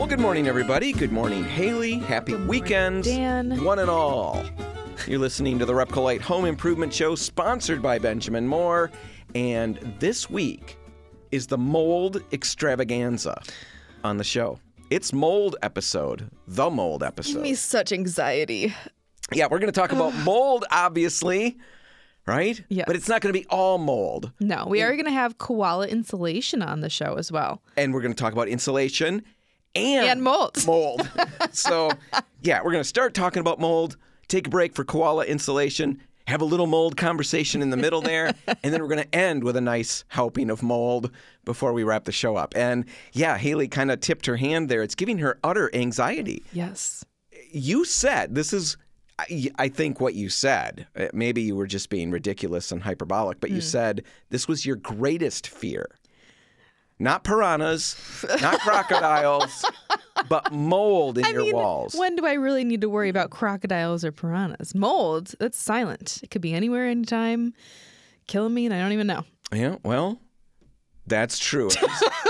[0.00, 0.94] Well, good morning, everybody.
[0.94, 1.98] Good morning, Hailey.
[1.98, 3.62] Happy weekend, Dan.
[3.62, 4.42] one and all.
[5.06, 8.90] You're listening to the Repcolite Home Improvement Show, sponsored by Benjamin Moore.
[9.34, 10.78] And this week
[11.32, 13.42] is the mold extravaganza
[14.02, 14.58] on the show.
[14.88, 17.34] It's mold episode, the mold episode.
[17.34, 18.74] Give me such anxiety.
[19.32, 21.58] Yeah, we're going to talk about mold, obviously,
[22.26, 22.58] right?
[22.70, 22.84] Yeah.
[22.86, 24.32] But it's not going to be all mold.
[24.40, 27.60] No, we are going to have koala insulation on the show as well.
[27.76, 29.24] And we're going to talk about insulation
[29.74, 30.56] and, And mold.
[30.66, 31.08] Mold.
[31.52, 31.90] so,
[32.42, 33.96] yeah, we're going to start talking about mold,
[34.28, 38.32] take a break for koala insulation, have a little mold conversation in the middle there,
[38.46, 41.10] and then we're going to end with a nice helping of mold
[41.44, 42.54] before we wrap the show up.
[42.56, 44.82] And yeah, Hailey kind of tipped her hand there.
[44.82, 46.42] It's giving her utter anxiety.
[46.52, 47.04] Yes.
[47.52, 48.76] You said this is.
[49.58, 53.50] I- think what you said, uh, maybe you were just being ridiculous and hyperbolic, but
[53.50, 53.56] Hmm.
[53.56, 55.90] you said this was your greatest fear.
[57.00, 57.96] Not piranhas,
[58.42, 59.64] not crocodiles,
[60.28, 61.94] but mold in I your mean, walls.
[61.94, 64.74] when do I really need to worry about crocodiles or piranhas?
[64.74, 66.20] Mold, that's silent.
[66.22, 67.54] It could be anywhere, anytime,
[68.26, 69.24] killing me, and I don't even know.
[69.50, 70.20] Yeah, well,
[71.06, 71.70] that's true.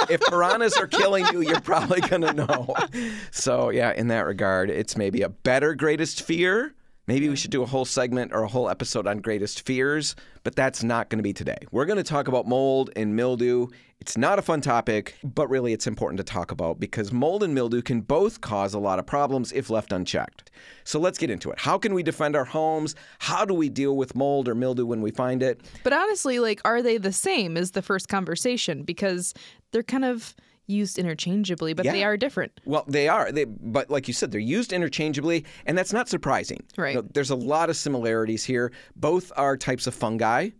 [0.09, 2.75] if piranhas are killing you, you're probably going to know.
[3.33, 6.75] So, yeah, in that regard, it's maybe a better greatest fear.
[7.11, 10.55] Maybe we should do a whole segment or a whole episode on greatest fears, but
[10.55, 11.57] that's not going to be today.
[11.73, 13.67] We're going to talk about mold and mildew.
[13.99, 17.53] It's not a fun topic, but really it's important to talk about because mold and
[17.53, 20.53] mildew can both cause a lot of problems if left unchecked.
[20.85, 21.59] So let's get into it.
[21.59, 22.95] How can we defend our homes?
[23.19, 25.63] How do we deal with mold or mildew when we find it?
[25.83, 28.85] But honestly, like, are they the same as the first conversation?
[28.85, 29.35] Because
[29.73, 30.37] they're kind of
[30.71, 32.61] used interchangeably, but they are different.
[32.65, 33.31] Well, they are.
[33.33, 36.63] They, but like you said, they're used interchangeably, and that's not surprising.
[36.79, 36.95] Right.
[36.95, 38.73] You know, there's a lot of similarities here.
[38.97, 40.51] Both are types of fungi.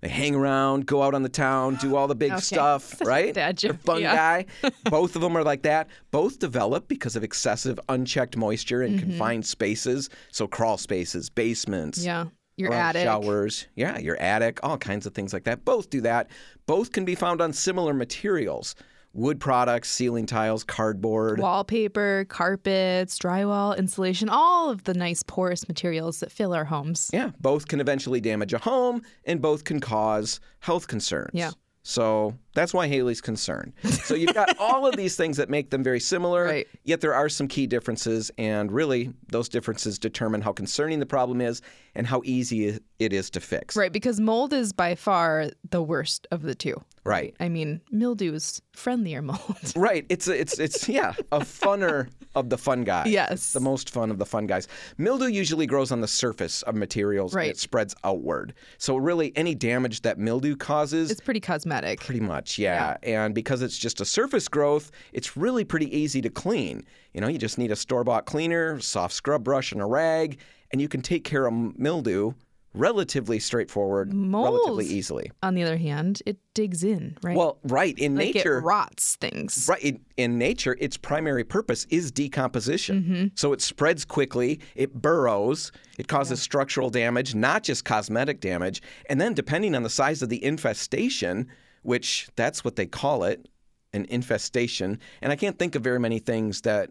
[0.00, 2.40] They hang around, go out on the town, do all the big Okay.
[2.40, 3.32] stuff, right?
[3.32, 4.42] dad They're joke, fungi.
[4.90, 5.88] Both of them are like that.
[6.10, 12.06] Both develop because of excessive unchecked moisture in confined spaces, so crawl spaces, basements, Mm-hmm.
[12.06, 12.24] Yeah.
[12.56, 13.02] Your attic.
[13.02, 15.64] showers, yeah, your attic, all kinds of things like that.
[15.64, 16.30] Both do that.
[16.66, 18.76] Both can be found on similar materials:
[19.14, 21.38] wood products, ceiling tiles, cardboard.
[21.38, 27.10] Wallpaper, carpets, drywall, insulation, all of the nice porous materials that fill our homes.
[27.12, 31.30] Yeah, both can eventually damage a home and both can cause health concerns.
[31.32, 31.52] Yeah.
[31.86, 33.74] So that's why Hailey's concerned.
[33.84, 36.66] So you've got all of these things that make them very similar, Right.
[36.84, 41.42] yet there are some key differences, and really those differences determine how concerning the problem
[41.42, 41.60] is
[41.94, 43.76] and how easy it is to fix.
[43.76, 46.82] Right, because mold is by far the worst of the two.
[47.04, 47.34] Right.
[47.38, 49.40] I mean, mildew is friendlier mold.
[49.76, 50.06] Right.
[50.08, 53.06] It's a, it's it's yeah, a funner of the fun guys.
[53.08, 53.52] Yes.
[53.52, 54.66] the most fun of the fun guys.
[54.98, 57.50] Mildew usually grows on the surface of materials and Right.
[57.50, 58.54] it spreads outward.
[58.78, 62.00] So really any damage that mildew causes It's pretty cosmetic.
[62.00, 62.96] Pretty much, yeah.
[63.02, 66.84] And because it's just a surface growth, it's really pretty easy to clean.
[67.12, 70.38] You know, you just need a store bought cleaner, soft scrub brush, and a rag,
[70.72, 72.32] and you can take care of mildew
[72.74, 75.30] relatively straightforward, relatively easily.
[75.42, 77.36] On the other hand, it digs in, right?
[77.36, 78.58] Well, right, in like nature.
[78.58, 79.66] it rots things.
[79.68, 79.82] Right.
[79.82, 83.02] In, in nature, its primary purpose is decomposition.
[83.02, 83.26] Mm-hmm.
[83.34, 88.82] So it spreads quickly, it burrows, it causes structural damage, not just cosmetic damage.
[89.08, 91.48] And then, depending on the size of the infestation,
[91.82, 93.48] which that's what they call it,
[93.92, 94.98] an infestation.
[95.22, 96.90] And I can't think of very many things that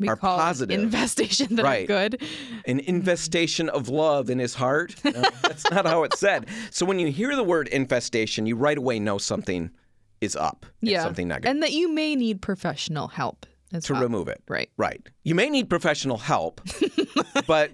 [0.00, 0.80] We are call positive.
[0.80, 1.84] infestation that Right.
[1.84, 2.22] are good.
[2.66, 4.94] an infestation of love in his heart.
[5.04, 5.12] No,
[5.42, 6.46] that's not how it's said.
[6.70, 9.70] So when you hear the word infestation, you right away know something
[10.20, 10.66] is up.
[10.80, 11.02] Yeah.
[11.02, 11.50] Something negative.
[11.50, 14.02] And that you may need professional help as to well.
[14.02, 14.42] remove it.
[14.48, 14.68] Right.
[14.76, 15.00] Right.
[15.22, 16.60] You may need professional help,
[17.46, 17.70] but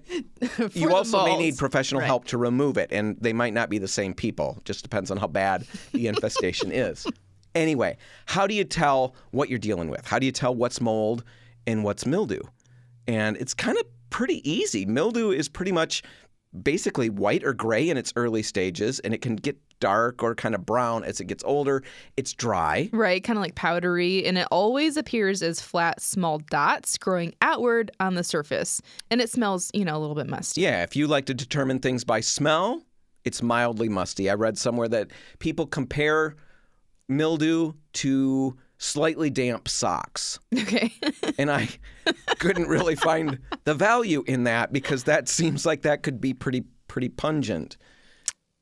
[0.74, 2.06] you also may need professional Right.
[2.06, 4.60] help to remove it, and they might not be the same people.
[4.64, 7.06] Just depends on how bad the infestation is.
[7.54, 10.06] Anyway, how do you tell what you're dealing with?
[10.06, 11.24] How do you tell what's mold
[11.66, 12.40] and what's mildew?
[13.06, 14.86] And it's kind of pretty easy.
[14.86, 16.02] Mildew is pretty much
[16.62, 20.54] basically white or gray in its early stages, and it can get dark or kind
[20.54, 21.82] of brown as it gets older.
[22.16, 22.88] It's dry.
[22.92, 27.90] Right, kind of like powdery, and it always appears as flat, small dots growing outward
[28.00, 28.80] on the surface.
[29.10, 30.62] And it smells, you know, a little bit musty.
[30.62, 32.82] Yeah, if you like to determine things by smell,
[33.24, 34.30] it's mildly musty.
[34.30, 35.08] I read somewhere that
[35.40, 36.36] people compare
[37.08, 40.38] mildew to slightly damp socks.
[40.56, 40.92] Okay.
[41.38, 41.68] And I
[42.38, 46.64] couldn't really find the value in that because that seems like that could be pretty
[46.88, 47.76] pretty pungent.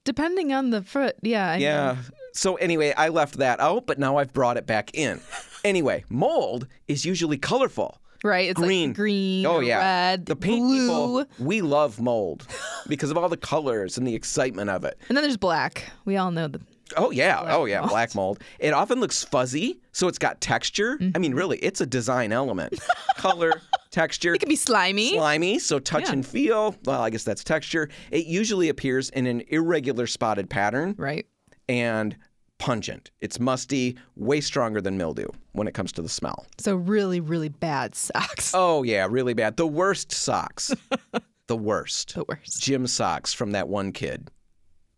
[0.05, 1.51] Depending on the foot, yeah.
[1.51, 1.63] I know.
[1.65, 1.97] Yeah.
[2.33, 5.21] So anyway, I left that out, but now I've brought it back in.
[5.65, 8.01] Anyway, mold is usually colorful.
[8.25, 8.49] Right.
[8.51, 8.89] It's Green.
[8.91, 9.47] like green.
[9.47, 10.27] Oh yeah, Red.
[10.27, 11.25] the paint blue.
[11.25, 12.47] people we love mold
[12.89, 14.99] because of all the colors and the excitement of it.
[15.09, 15.85] And then there's black.
[16.07, 16.61] We all know the
[16.97, 18.41] Oh yeah, oh yeah, black mold.
[18.59, 20.99] It often looks fuzzy, so it's got texture.
[21.01, 21.21] I Mm-hmm.
[21.21, 22.79] mean, really, it's a design element.
[23.17, 23.53] Color,
[23.91, 25.13] texture, It can be slimy.
[25.15, 26.13] slimy, so touch Yeah.
[26.13, 26.77] and feel.
[26.85, 27.89] Well, I guess that's texture.
[28.11, 31.27] It usually appears in an irregular spotted pattern Right.
[31.69, 32.17] and
[32.59, 33.11] pungent.
[33.21, 36.47] It's musty, way stronger than mildew when it comes to the smell.
[36.59, 38.53] So really, really bad socks.
[38.55, 39.57] Oh yeah, really bad.
[39.57, 40.71] The worst socks.
[41.47, 42.15] the worst.
[42.15, 42.63] The worst.
[42.63, 44.31] Gym socks from that one kid.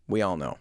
[0.08, 0.58] We all know.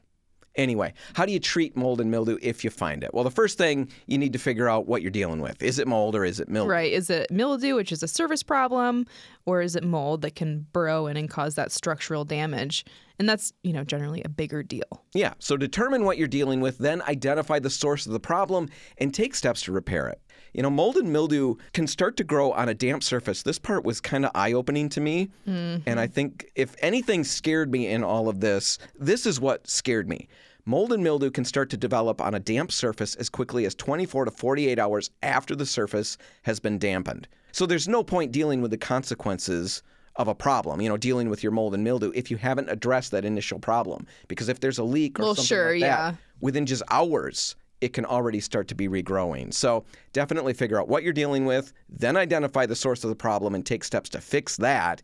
[0.56, 3.14] Anyway, how do you treat mold and mildew if you find it?
[3.14, 5.62] Well, the first thing you need to figure out what you're dealing with.
[5.62, 6.72] Is it mold or is it mildew?
[6.72, 6.92] Right.
[6.92, 9.06] Is it mildew, which is a surface problem,
[9.46, 12.86] or is it mold that can burrow in and cause that structural damage?
[13.20, 15.04] And that's, you know, generally a bigger deal.
[15.14, 19.14] Yeah, so determine what you're dealing with, then identify the source of the problem and
[19.14, 20.20] take steps to repair it.
[20.56, 23.44] You know, mold and mildew can start to grow on a damp surface.
[23.44, 25.30] This part was kind of eye opening to me.
[25.48, 25.88] Mm-hmm.
[25.88, 30.08] And I think if anything scared me in all of this, this is what scared
[30.08, 30.30] me.
[30.64, 34.26] Mold and mildew can start to develop on a damp surface as quickly as 24
[34.26, 37.28] to 48 hours after the surface has been dampened.
[37.52, 39.84] So there's no point dealing with the consequences
[40.16, 43.12] of a problem, you know, dealing with your mold and mildew if you haven't addressed
[43.12, 44.08] that initial problem.
[44.30, 46.14] Because if there's a leak or Well, something sure, like that, yeah.
[46.40, 49.54] within just hours, it can already start to be regrowing.
[49.54, 53.56] So definitely figure out what you're dealing with, then identify the source of the problem
[53.56, 55.02] and take steps to fix that.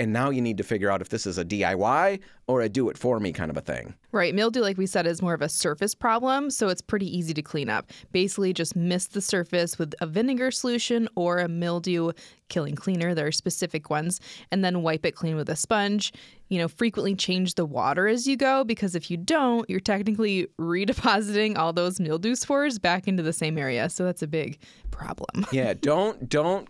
[0.00, 2.88] And now you need to figure out if this is a DIY or a do
[2.88, 3.94] it for me kind of a thing.
[4.12, 4.32] Right.
[4.32, 7.42] Mildew, like we said, is more of a surface problem, so it's pretty easy to
[7.42, 7.90] clean up.
[8.12, 12.12] Basically, just mist the surface with a vinegar solution or a mildew
[12.48, 13.14] killing cleaner.
[13.14, 16.12] There are specific ones, and then wipe it clean with a sponge.
[16.48, 20.46] You know, frequently change the water as you go because if you don't, you're technically
[20.58, 23.90] redepositing all those mildew spores back into the same area.
[23.90, 24.58] So that's a big
[24.90, 25.44] problem.
[25.52, 26.68] Yeah, don't don't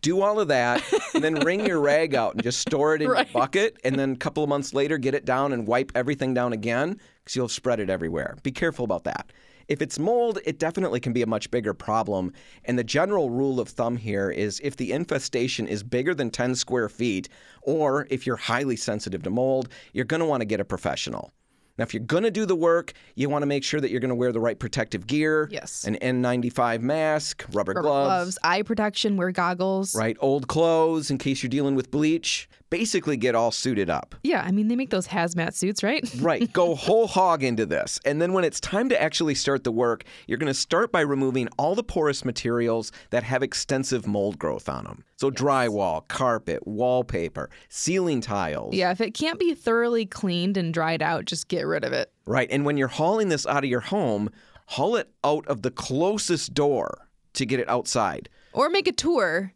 [0.00, 0.82] do all of that
[1.14, 3.28] and then wring your rag out and just store it in Right.
[3.32, 6.34] your bucket and then a couple of months later get it down and wipe everything
[6.34, 8.36] down again because you'll spread it everywhere.
[8.42, 9.30] Be careful about that.
[9.70, 12.32] If it's mold, it definitely can be a much bigger problem.
[12.64, 16.56] And the general rule of thumb here is if the infestation is bigger than 10
[16.56, 17.28] square feet,
[17.62, 21.32] or if you're highly sensitive to mold, you're going to want to get a professional.
[21.78, 24.00] Now, if you're going to do the work, you want to make sure that you're
[24.00, 25.48] going to wear the right protective gear.
[25.50, 25.84] Yes.
[25.84, 29.94] An N95 mask, rubber, Rubber gloves, gloves, eye protection, wear goggles.
[29.94, 30.16] right?
[30.20, 32.48] Old clothes in case you're dealing with bleach.
[32.68, 34.14] Basically, get all suited up.
[34.22, 36.08] Yeah, I mean, they make those hazmat suits, right?
[36.20, 36.52] Right.
[36.52, 37.98] Go whole hog into this.
[38.04, 41.00] And then when it's time to actually start the work, you're going to start by
[41.00, 45.04] removing all the porous materials that have extensive mold growth on them.
[45.16, 48.74] So, drywall, carpet, wallpaper, ceiling tiles.
[48.74, 52.12] Yeah, if it can't be thoroughly cleaned and dried out, just get rid of it.
[52.26, 52.48] Right.
[52.50, 54.30] And when you're hauling this out of your home,
[54.66, 58.28] haul it out of the closest door to get it outside.
[58.52, 59.52] Or make a tour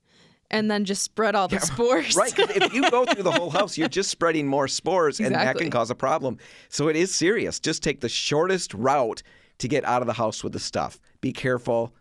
[0.50, 2.14] and then just spread all the spores.
[2.14, 2.32] right.
[2.38, 5.70] if you go through the whole house, you're just spreading more spores, and that can
[5.70, 6.38] cause a problem.
[6.68, 7.58] So it is serious.
[7.58, 9.22] Just take the shortest route
[9.58, 11.00] to get out of the house with the stuff.
[11.20, 11.94] Be careful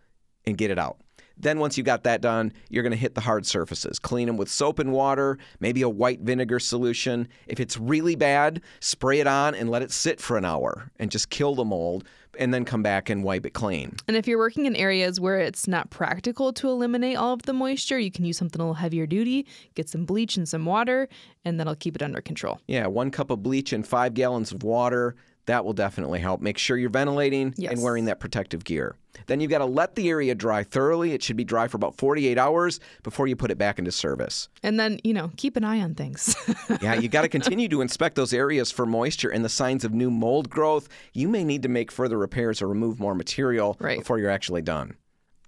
[0.46, 0.98] and get it out.
[1.38, 4.00] Then, once you got that done, you're going to hit the hard surfaces.
[4.00, 7.28] Clean them with soap and water, maybe a white vinegar solution.
[7.48, 11.10] If it's really bad, spray it on and let it sit for an hour and
[11.12, 12.06] just kill the mold,
[12.40, 13.96] and then come back and wipe it clean.
[14.08, 17.54] And if you're working in areas where it's not practical to eliminate all of the
[17.54, 19.46] moisture, you can use something a little heavier duty,
[19.76, 21.08] get some bleach and some water,
[21.46, 22.60] and that'll keep it under control.
[22.68, 25.16] Yeah, one cup of bleach and five gallons of water.
[25.46, 26.40] That will definitely help.
[26.42, 27.74] Make sure you're ventilating Yes.
[27.74, 28.96] and wearing that protective gear.
[29.28, 31.12] Then you've got to let the area dry thoroughly.
[31.14, 34.48] It should be dry for about 48 hours before you put it back into service.
[34.64, 36.36] And then, you know, keep an eye on things.
[36.82, 39.94] Yeah, you got to continue to inspect those areas for moisture and the signs of
[39.94, 40.88] new mold growth.
[41.14, 44.00] You may need to make further repairs or remove more material Right.
[44.00, 44.96] before you're actually done.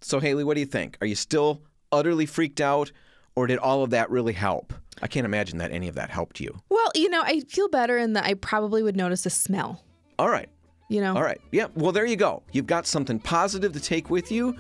[0.02, 0.98] So, Hailey, what do you think?
[1.02, 2.92] Are you still utterly freaked out,
[3.36, 4.74] or did all of that really help?
[5.02, 6.62] I can't imagine that any of that helped you.
[6.70, 9.84] well, you know, I feel better in that I probably would notice a smell,
[10.18, 10.50] All right.
[10.90, 11.16] you know?
[11.16, 11.42] All right.
[11.52, 11.68] Yeah.
[11.76, 12.44] Well, there you go.
[12.52, 14.56] You've got something positive to take with you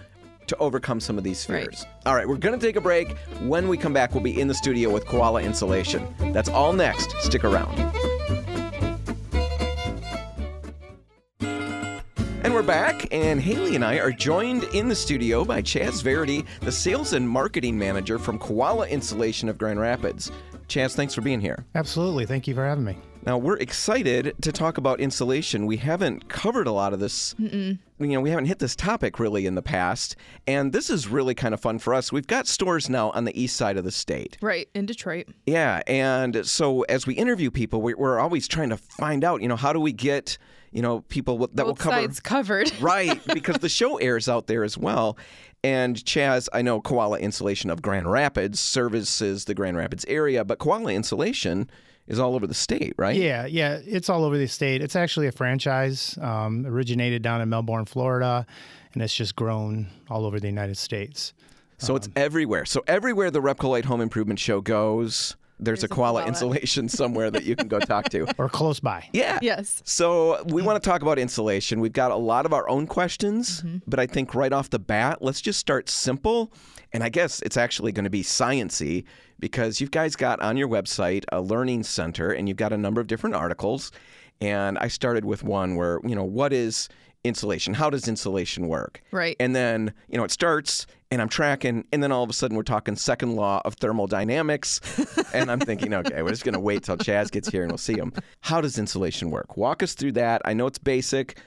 [0.48, 1.64] to overcome some of these Right.
[1.66, 1.86] fears.
[2.06, 2.28] All right.
[2.28, 3.18] We're going to take a break.
[3.42, 6.06] When we come back, we'll be in the studio with Koala Insulation.
[6.34, 7.12] That's all next.
[7.22, 7.78] Stick around.
[11.42, 16.46] And we're back, and Hailey and I are joined in the studio by Chaz Varady,
[16.62, 20.32] the sales and marketing manager from Koala Insulation of Grand Rapids.
[20.68, 21.66] Chaz, thanks for being here.
[21.74, 22.28] Absolutely.
[22.28, 22.98] Thank you for having me.
[23.26, 25.66] Now we're excited to talk about insulation.
[25.66, 27.34] We haven't covered a lot of this.
[27.40, 30.16] You know, we haven't hit this topic really in the past,
[30.46, 32.12] and this is really kind of fun for us.
[32.12, 34.38] We've got stores now on the east side of the state.
[34.42, 35.28] Right, in Detroit.
[35.48, 39.42] Yeah, and so as we interview people, we- we're always trying to find out.
[39.42, 40.38] You know, how do we get
[40.72, 42.72] you know people that will Both cover sides covered.
[42.82, 45.18] right because the show airs out there as well.
[45.64, 50.60] And Chaz, I know Koala Insulation of Grand Rapids services the Grand Rapids area, but
[50.60, 51.70] Koala Insulation
[52.08, 53.16] is all over the state, right?
[53.16, 54.82] Yeah, yeah, it's all over the state.
[54.82, 58.46] It's actually a franchise, um, originated down in Melbourne, Florida,
[58.94, 61.34] and it's just grown all over the United States.
[61.78, 62.66] So it's everywhere.
[62.66, 66.28] So everywhere the Repcolite Home Improvement Show goes, there's, a There's a koala koala.
[66.28, 68.28] insulation somewhere that you can go talk to.
[68.38, 69.08] Or close by.
[69.14, 69.40] Yeah.
[69.42, 69.82] Yes.
[69.86, 71.80] So we want to talk about insulation.
[71.80, 75.22] We've got a lot of our own questions, but I think right off the bat,
[75.22, 76.52] let's just start simple.
[76.96, 79.04] And I guess it's actually going to be sciency
[79.38, 83.02] because you guys got on your website a learning center and you've got a number
[83.02, 83.92] of different articles.
[84.40, 86.88] And I started with one where, you know, what is
[87.26, 87.74] insulation?
[87.74, 89.02] How does insulation work?
[89.12, 89.36] Right.
[89.42, 92.56] And then, you know, it starts and I'm tracking, and then all of a sudden
[92.56, 94.80] we're talking second law of thermodynamics.
[95.34, 97.78] and I'm thinking, okay, we're just going to wait till Chaz gets here and we'll
[97.78, 98.14] see him.
[98.40, 99.58] How does insulation work?
[99.58, 100.42] Walk us through that.
[100.46, 101.40] I know it's basic,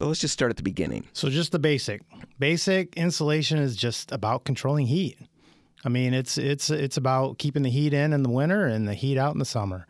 [0.00, 1.04] but let's just start at the beginning.
[1.12, 2.00] So just the basic.
[2.38, 5.18] Basic insulation is just about controlling heat.
[5.84, 8.94] I mean, it's it's it's about keeping the heat in in the winter and the
[8.94, 9.86] heat out in the summer.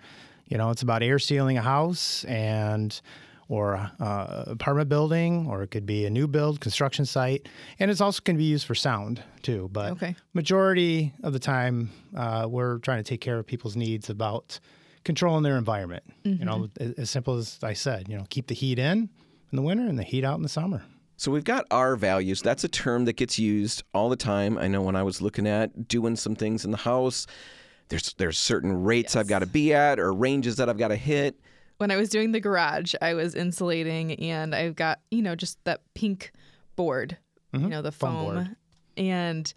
[0.49, 3.01] You know, it's about air sealing a house and
[3.49, 7.49] or uh, apartment building, or it could be a new build construction site,
[7.81, 9.69] and it's also can be used for sound too.
[9.73, 10.15] But Okay.
[10.35, 14.59] majority of the time, uh, we're trying to take care of people's needs about
[15.05, 16.03] controlling their environment.
[16.25, 18.09] You know, as, as simple as I said.
[18.09, 19.09] You know, keep the heat in
[19.51, 20.83] in the winter and the heat out in the summer.
[21.17, 22.41] So we've got R values.
[22.41, 24.57] That's a term that gets used all the time.
[24.57, 27.27] I know when I was looking at doing some things in the house,
[27.91, 30.97] there's there's certain rates I've got to be at or ranges that I've got to
[30.97, 31.39] hit.
[31.77, 35.63] When I was doing the garage, I was insulating and I've got, you know, just
[35.65, 36.33] that pink
[36.77, 37.19] board,
[37.53, 37.69] you mm-hmm.
[37.69, 38.57] know, the Foam foam.
[38.97, 39.53] And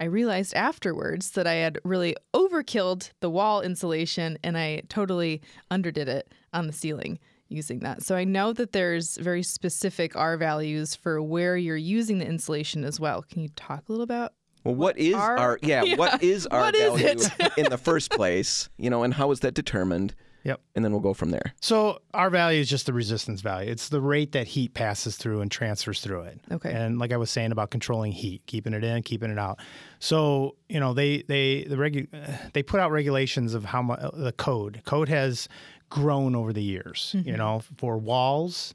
[0.00, 6.08] I realized afterwards that I had really overkilled the wall insulation and I totally underdid
[6.08, 7.18] it on the ceiling
[7.52, 8.02] using that.
[8.02, 12.84] So I know that there's very specific R values for where you're using the insulation
[12.84, 13.22] as well.
[13.22, 14.32] Can you talk a little about?
[14.64, 15.58] Well, what is R- R?
[15.62, 17.52] Yeah, what is R What is value it?
[17.58, 18.68] in the first place?
[18.78, 20.14] You know, and how is that determined?
[20.44, 20.60] Yep.
[20.74, 21.54] And then we'll go from there.
[21.60, 23.70] So R value is just the resistance value.
[23.70, 26.40] It's the rate that heat passes through and transfers through it.
[26.50, 26.72] Okay.
[26.72, 29.60] And like I was saying about controlling heat, keeping it in, keeping it out.
[30.00, 34.10] So you know they they the regu- they put out regulations of how much uh,
[34.14, 35.48] the code code has
[35.94, 37.14] grown over the years.
[37.24, 38.74] You know for walls.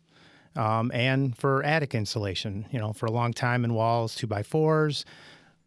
[0.55, 4.41] Um, and for attic insulation, you know, for a long time in walls, two by
[4.41, 5.05] fours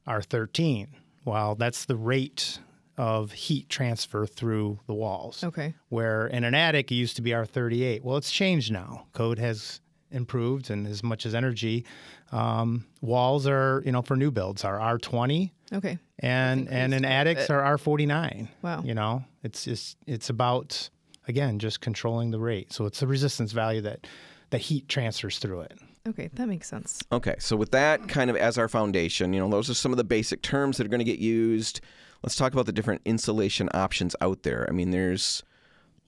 [0.04, 0.88] are 13.
[1.24, 2.58] Well, that's the rate
[2.98, 5.74] of heat transfer through the walls Okay.
[5.90, 8.02] where in an attic it used to be R38.
[8.02, 9.06] Well, it's changed now.
[9.12, 9.80] Code has
[10.10, 11.84] improved, and as much as energy,
[12.32, 15.98] um, walls are you know for new builds are R20, Okay.
[16.18, 18.48] and and in increased quite a attics are R49.
[18.62, 18.82] Wow.
[18.82, 20.90] You know, it's just it's about
[21.30, 22.72] again just controlling the rate.
[22.72, 24.06] So it's the resistance value that
[24.50, 25.78] that heat transfers through it.
[26.08, 26.28] Okay.
[26.34, 27.02] That makes sense.
[27.12, 29.98] Okay, so with that kind of as our foundation, you know, those are some of
[29.98, 31.80] the basic terms that are going to get used.
[32.22, 34.66] Let's talk about the different insulation options out there.
[34.68, 35.42] I mean, there's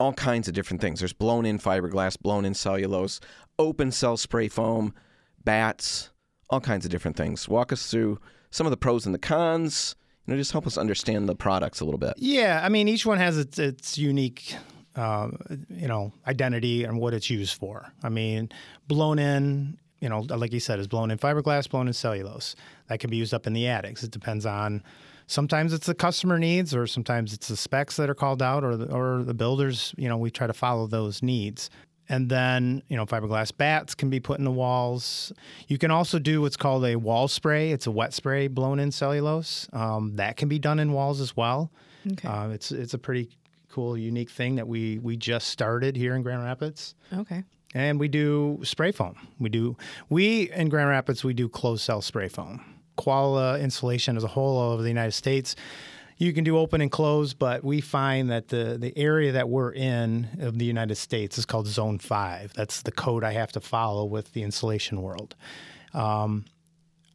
[0.01, 0.99] all kinds of different things.
[0.99, 3.21] There's blown in fiberglass, blown in cellulose,
[3.59, 4.95] open cell spray foam,
[5.45, 6.11] batts,
[6.51, 7.49] all kinds of different things.
[7.49, 8.19] Walk us through
[8.51, 9.95] some of the pros and the cons.
[10.27, 12.15] You know, just help us understand the products a little bit.
[12.17, 14.55] Yeah, I mean each one has its its unique.
[14.95, 15.31] Uh,
[15.71, 17.91] you know, identity and what it's used for.
[18.03, 18.51] I mean,
[18.89, 22.55] blown in, you know, like you said, is blown in fiberglass, blown in cellulose.
[22.89, 24.03] That can be used up in the attics.
[24.03, 24.83] It depends on.
[25.29, 28.77] Sometimes it's the customer needs, or sometimes it's the specs that are called out, or
[28.77, 29.95] the, or the builders.
[29.97, 31.71] You know, we try to follow those needs.
[32.09, 35.33] And then, you know, fiberglass batts can be put in the walls.
[35.69, 37.71] You can also do what's called a wall spray.
[37.71, 39.69] It's a wet spray blown in cellulose.
[39.73, 41.71] Um, that can be done in walls as well.
[42.11, 42.29] Okay.
[42.29, 43.31] Uh, it's it's a pretty
[43.73, 46.95] cool, unique thing that we we just started here in Grand Rapids.
[47.13, 47.45] Okay.
[47.75, 49.17] And we do spray foam.
[49.39, 49.77] We do
[50.09, 52.65] we in Grand Rapids we do closed cell spray foam.
[52.97, 55.57] Koala insulation as a whole all over the United States.
[56.19, 59.73] You can do open and close, but we find that the the area that we're
[59.73, 62.53] in of the United States is called Zone Five.
[62.55, 65.35] That's the code I have to follow with the insulation world.
[65.95, 66.45] Um,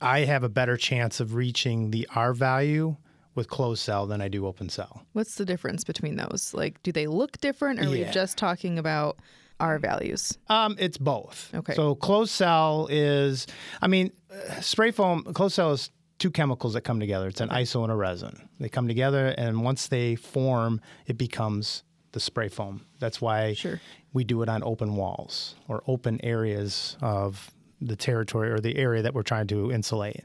[0.02, 2.98] I have a better chance of reaching the R value
[3.38, 5.04] with closed cell than I do open cell.
[5.14, 6.54] What's the difference between those?
[6.54, 9.20] Like, do they look different, or are we just talking about
[9.62, 10.38] R values?
[10.50, 11.52] Um, it's both.
[11.56, 11.74] Okay.
[11.74, 13.48] So closed cell is,
[13.82, 14.12] I mean,
[14.60, 15.24] spray foam.
[15.24, 17.28] Closed cell is two chemicals that come together.
[17.28, 18.50] It's an iso and a resin.
[18.60, 22.86] They come together, and once they form, it becomes the spray foam.
[23.00, 23.80] That's why Sure.
[24.14, 29.04] we do it on open walls or open areas of the territory or the area
[29.04, 30.24] that we're trying to insulate.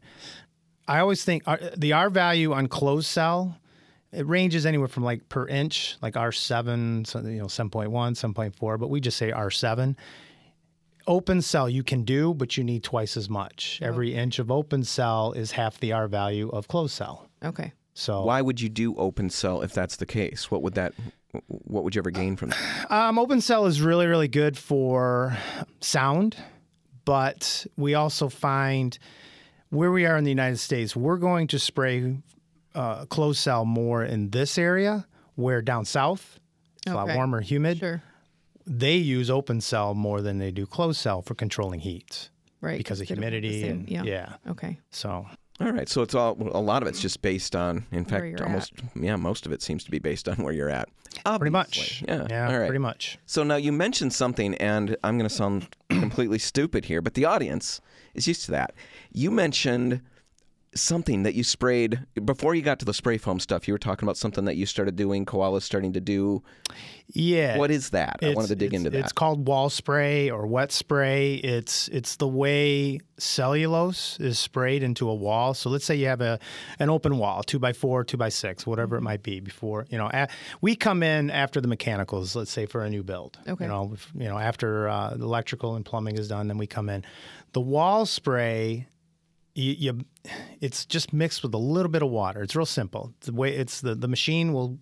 [0.93, 3.57] I always think uh, the R value on closed cell
[4.13, 8.91] it ranges anywhere from like per inch, like R7, so, you know, 7.1, 7.4, but
[8.91, 9.97] we just say R7.
[11.07, 13.81] Open cell you can do, but you need twice as much.
[13.83, 17.27] Every inch of open cell is half the R value of closed cell.
[17.43, 17.73] Okay.
[17.95, 20.51] So Why would you do open cell if that's the case?
[20.51, 20.93] What would that
[21.49, 22.87] What would you ever gain from that?
[22.91, 25.37] Um, open cell is really, really good for
[25.81, 26.37] sound,
[27.07, 28.99] but we also find
[29.73, 32.17] where we are in the United States, we're going to spray
[32.75, 36.39] uh, closed cell more in this area, where down south,
[36.87, 37.79] it's a lot warmer, humid.
[37.79, 38.03] Sure.
[38.67, 42.29] They use open cell more than they do closed cell for controlling heat
[42.61, 42.79] Right.
[42.79, 44.03] because of they don't have the humidity same- and yeah.
[44.05, 44.51] yeah.
[44.53, 44.79] Okay.
[44.91, 45.27] So
[45.63, 47.87] All right, so it's all a lot of it's just based on.
[47.93, 50.53] In Where fact, you're almost yeah, most of it seems to be based on where
[50.53, 50.89] you're at.
[51.25, 52.27] pretty much, Yeah.
[52.29, 52.67] yeah, All right.
[52.67, 53.19] pretty much.
[53.27, 57.25] So now you mentioned something, and I'm going to sound completely stupid here, but the
[57.27, 57.81] audience
[58.15, 58.75] is used to that.
[59.13, 60.01] You mentioned
[60.75, 63.69] something that you sprayed before you got to the spray foam stuff.
[63.69, 65.27] You were talking about something that you started doing.
[65.27, 66.43] Koala's starting to do.
[67.09, 67.59] Yeah.
[67.59, 68.21] What is that?
[68.23, 68.99] I wanted to dig into that.
[69.01, 71.35] It's called wall spray or wet spray.
[71.35, 75.55] It's it's the way cellulose is sprayed into a wall.
[75.55, 76.39] So let's say you have a
[76.79, 79.41] an open wall, two by four, two by six, whatever it might be.
[79.41, 80.29] Before you know, a,
[80.61, 82.35] we come in after the mechanicals.
[82.35, 83.39] Let's say for a new build.
[83.47, 83.65] Okay.
[83.65, 86.67] You know, if- you know after uh, the electrical and plumbing is done, then we
[86.67, 87.05] come in.
[87.53, 88.87] The wall spray
[89.55, 90.05] you, you
[90.61, 92.43] it's just mixed with a little bit of water.
[92.43, 93.13] It's real simple.
[93.21, 94.79] The way it's the the machine will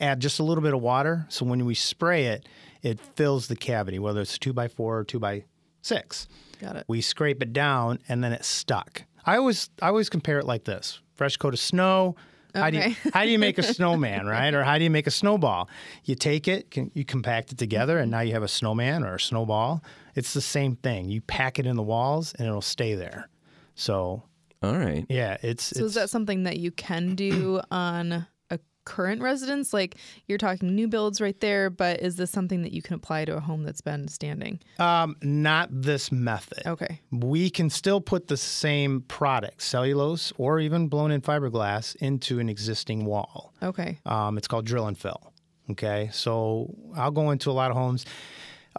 [0.00, 2.48] add just a little bit of water, so when we spray it,
[2.82, 5.44] it fills the cavity, whether it's two by four or two by
[5.82, 6.26] six.
[6.60, 6.84] Got it.
[6.88, 9.02] We scrape it down, and then it's stuck.
[9.24, 12.16] I always I always compare it like this: fresh coat of snow.
[12.54, 12.96] How do you Okay.
[13.14, 14.52] how do you make a snowman, right?
[14.52, 15.70] Or how do you make a snowball?
[16.04, 19.14] You take it, can, you compact it together, and now you have a snowman or
[19.14, 19.82] a snowball.
[20.14, 21.08] It's the same thing.
[21.08, 23.28] You pack it in the walls, and it'll stay there.
[23.74, 24.22] So
[24.62, 25.06] All right.
[25.08, 29.72] yeah, it's So is that something that you can do on a current residence?
[29.72, 33.24] Like you're talking new builds right there, but is this something that you can apply
[33.24, 34.60] to a home that's been standing?
[34.78, 36.66] um, not this method.
[36.66, 37.00] Okay.
[37.10, 42.48] We can still put the same product, cellulose or even blown in fiberglass, into an
[42.48, 43.52] existing wall.
[43.62, 43.98] Okay.
[44.06, 45.32] Um, it's called drill and fill.
[45.70, 48.04] Okay, so I'll go into a lot of homes.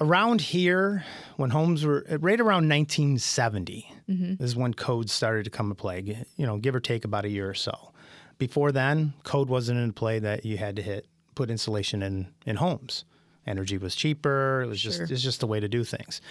[0.02, 1.06] Around here,
[1.38, 6.02] when homes were right around 1970, is when codes started to come into play.
[6.38, 7.92] You know, give or take about a year or so.
[8.38, 12.58] Before then, code wasn't in play that you had to hit put insulation in in
[12.58, 13.06] homes.
[13.46, 14.62] Energy was cheaper.
[14.62, 15.08] It was just Sure.
[15.10, 16.22] it's just the way to do things.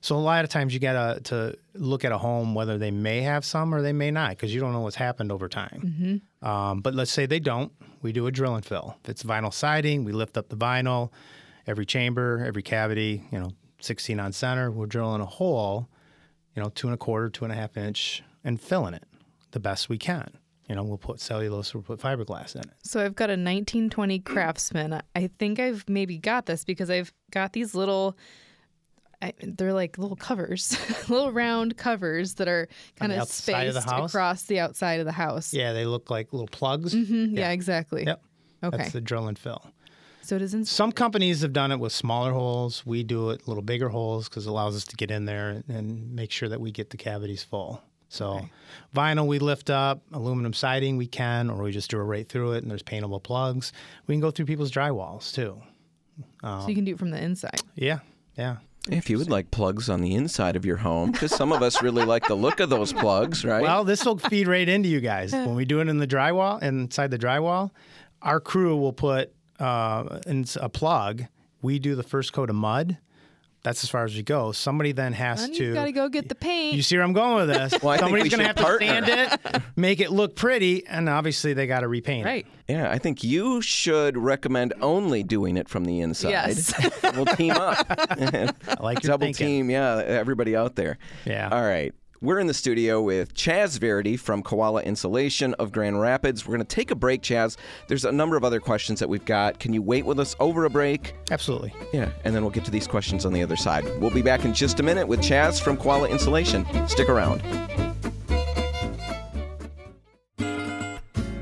[0.00, 3.22] So a lot of times you gotta to look at a home whether they may
[3.22, 6.20] have some or they may not because you don't know what's happened over time.
[6.42, 7.72] Um, but let's say they don't.
[8.02, 8.96] We do a drill and fill.
[9.02, 11.10] If it's vinyl siding, we lift up the vinyl,
[11.66, 14.70] every chamber, every cavity, you know, 16 on center.
[14.70, 15.88] We're drilling a hole,
[16.58, 19.04] you know, two and a quarter, two and a half inch, and filling it
[19.52, 20.28] the best we can.
[20.68, 22.70] You know, we'll put cellulose, we'll put fiberglass in it.
[22.82, 25.00] So I've got a 1920 Craftsman.
[25.14, 28.18] I think I've maybe got this because I've got these little.
[29.22, 30.76] I, they're like little covers,
[31.08, 32.66] little round covers that are
[32.96, 35.54] kind of spaced the across the outside of the house.
[35.54, 36.92] Yeah, they look like little plugs.
[36.92, 37.52] Mhm, yeah.
[37.52, 38.04] exactly.
[38.04, 38.20] Yep.
[38.64, 38.76] Okay.
[38.76, 39.64] That's the drill and fill.
[40.28, 40.66] So it isn't.
[40.66, 42.84] Some companies have done it with smaller holes.
[42.84, 46.14] We do it little bigger holes because it allows us to get in there and
[46.14, 47.82] make sure that we get the cavities full.
[48.10, 48.50] So, Okay.
[48.94, 52.52] vinyl we lift up, aluminum siding we can, or we just do it right through
[52.52, 53.72] it, and there's paintable plugs.
[54.06, 55.60] We can go through people's drywalls too.
[56.42, 57.60] so um, you can do it from the inside.
[57.74, 58.00] Yeah,
[58.36, 58.56] yeah.
[58.90, 61.82] If you would like plugs on the inside of your home, because some of us
[61.82, 63.62] really like the look of those plugs, right?
[63.62, 65.32] Well, this will feed right into you guys.
[65.32, 67.70] When we do it in the drywall, inside the drywall,
[68.22, 71.24] our crew will put uh, in a plug.
[71.62, 72.98] We do the first coat of mud.
[73.64, 74.52] That's as far as we go.
[74.52, 75.64] Somebody then has Then to.
[75.64, 76.76] you've got to go get the paint.
[76.76, 77.74] You see where I'm going with this?
[77.82, 79.00] Well, Somebody's going to have partner.
[79.00, 82.46] to sand it, make it look pretty, and obviously they got to repaint right.
[82.68, 86.30] yeah, I think you should recommend only doing it from the inside.
[86.30, 86.72] Yes.
[87.16, 87.84] we'll team up.
[87.90, 89.46] I like your Double thinking.
[89.46, 90.96] team, yeah, everybody out there.
[91.24, 91.48] Yeah.
[91.50, 91.92] All right.
[92.20, 96.44] We're in the studio with Chaz Varady from Koala Insulation of Grand Rapids.
[96.44, 97.56] We're going to take a break, Chaz.
[97.86, 99.60] There's a number of other questions that we've got.
[99.60, 101.14] Can you wait with us over a break?
[101.30, 101.72] Absolutely.
[101.92, 103.84] Yeah, and then we'll get to these questions on the other side.
[104.00, 106.66] We'll be back in just a minute with Chaz from Koala Insulation.
[106.88, 107.40] Stick around.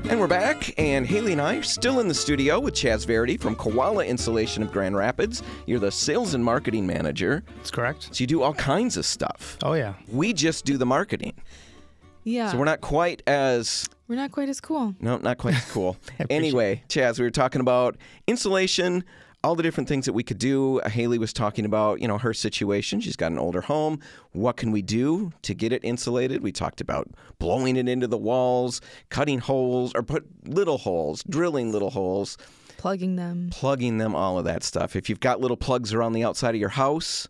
[0.09, 3.39] And we're back, and Hailey and I are still in the studio with Chaz Varady
[3.39, 5.43] from Koala Insulation of Grand Rapids.
[5.65, 8.03] You're the sales and marketing manager, That's correct.
[8.15, 9.57] so you do all kinds of stuff.
[9.63, 9.95] Oh, yeah.
[10.11, 11.33] We just do the marketing,
[12.23, 12.51] Yeah.
[12.51, 14.95] so we're not quite as We're not quite as cool.
[15.01, 15.97] no, not quite as cool.
[16.29, 19.03] anyway, Chaz, we were talking about insulation,
[19.43, 20.79] all the different things that we could do.
[20.81, 22.99] Uh, Hailey was talking about, you know, her situation.
[22.99, 23.99] She's got an older home.
[24.31, 26.41] What can we do to get it insulated?
[26.41, 27.07] We talked about
[27.39, 32.37] blowing it into the walls, cutting holes, or put little holes, drilling little holes,
[32.77, 33.49] Plugging them.
[33.51, 34.95] plugging them, all of that stuff.
[34.95, 37.27] If you've got little plugs around the outside of your house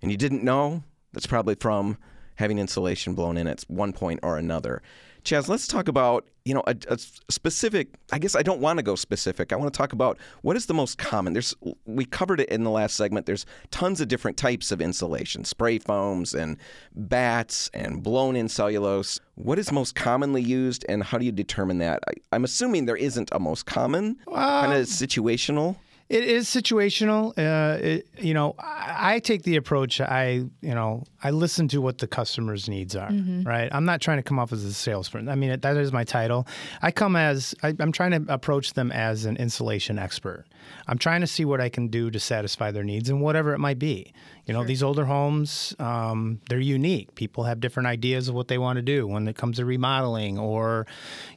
[0.00, 1.96] and you didn't know, that's probably from
[2.36, 4.82] having insulation blown in at one point or another.
[5.24, 7.88] Chaz, let's talk about you know a, a specific.
[8.12, 9.52] I guess I don't want to go specific.
[9.52, 11.32] I want to talk about what is the most common.
[11.32, 11.54] There's
[11.86, 13.26] we covered it in the last segment.
[13.26, 16.56] There's tons of different types of insulation, spray foams and
[16.94, 19.20] batts and blown-in cellulose.
[19.36, 22.00] What is most commonly used, and how do you determine that?
[22.08, 25.76] I, I'm assuming there isn't a most common, kind of um, situational.
[26.08, 27.32] It is situational.
[27.38, 30.00] Uh, it, you know, I, I take the approach.
[30.00, 33.10] I, you know, I listen to what the customer's needs are.
[33.44, 33.68] Right.
[33.72, 35.28] I'm not trying to come off as a salesperson.
[35.28, 36.46] I mean, that is my title.
[36.82, 40.44] I come as I, I'm trying to approach them as an insulation expert.
[40.86, 43.58] I'm trying to see what I can do to satisfy their needs and whatever it
[43.58, 44.12] might be.
[44.46, 47.14] You know, these older homes, um, they're unique.
[47.14, 50.38] People have different ideas of what they want to do when it comes to remodeling
[50.38, 50.86] or,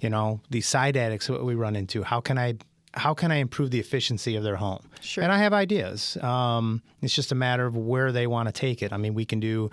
[0.01, 2.03] you know, these side attics that we run into.
[2.03, 2.55] How can I
[2.95, 4.89] how can I improve the efficiency of their home?
[5.01, 5.23] Sure.
[5.23, 6.17] And I have ideas.
[6.17, 8.93] Um, it's just a matter of where they want to take it.
[8.93, 9.69] I mean, we can do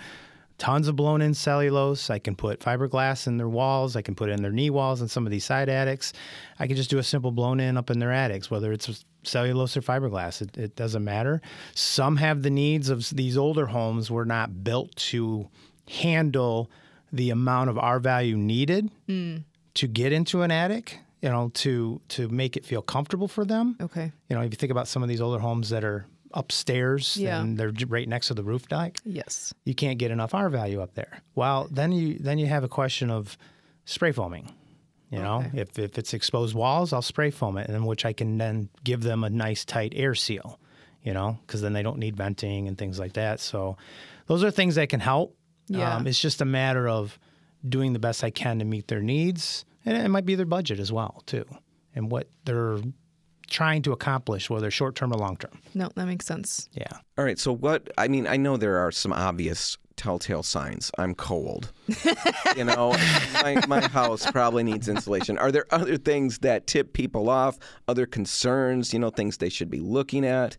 [0.59, 2.11] tons of blown in cellulose.
[2.11, 3.97] I can put fiberglass in their walls.
[3.97, 6.13] I can put it in their knee walls and some of these side attics.
[6.59, 9.77] I can just do a simple blown in up in their attics, whether it's cellulose
[9.77, 10.43] or fiberglass.
[10.43, 11.41] It, it doesn't matter.
[11.75, 15.49] Some have the needs of these older homes were not built to
[15.89, 16.71] handle
[17.13, 18.91] the amount of R value needed
[19.75, 20.99] to get into an attic.
[21.23, 23.77] You know, to to make it feel comfortable for them.
[23.81, 24.11] Okay.
[24.29, 26.05] You know, if you think about some of these older homes that are
[26.35, 27.41] upstairs Yeah.
[27.41, 29.55] and they're right next to the roof deck, Yes.
[29.65, 31.23] you can't get enough R value up there.
[31.35, 33.37] Well, then you then you have a question of
[33.85, 34.51] spray foaming.
[35.11, 35.61] You know, Okay.
[35.61, 39.03] if if it's exposed walls, I'll spray foam it, and which I can then give
[39.03, 40.59] them a nice tight air seal.
[41.05, 43.41] You know, because then they don't need venting and things like that.
[43.41, 43.77] So,
[44.27, 45.37] those are things that can help.
[45.69, 45.97] Yeah.
[45.97, 47.19] Um, it's just a matter of
[47.69, 50.79] doing the best I can to meet their needs, and it might be their budget
[50.79, 51.45] as well too,
[51.95, 52.79] and what they're
[53.53, 55.61] trying to accomplish, whether short term or long term.
[55.75, 56.69] No, that makes sense.
[56.73, 56.91] Yeah.
[57.19, 57.39] All right.
[57.39, 57.89] So what?
[57.99, 60.91] I mean, I know there are some obvious telltale signs.
[60.99, 61.73] I'm cold.
[62.57, 62.97] you know,
[63.35, 65.39] my, my house probably needs insulation.
[65.39, 67.59] Are there other things that tip people off?
[67.87, 68.93] Other concerns?
[68.93, 70.57] You know, things they should be looking at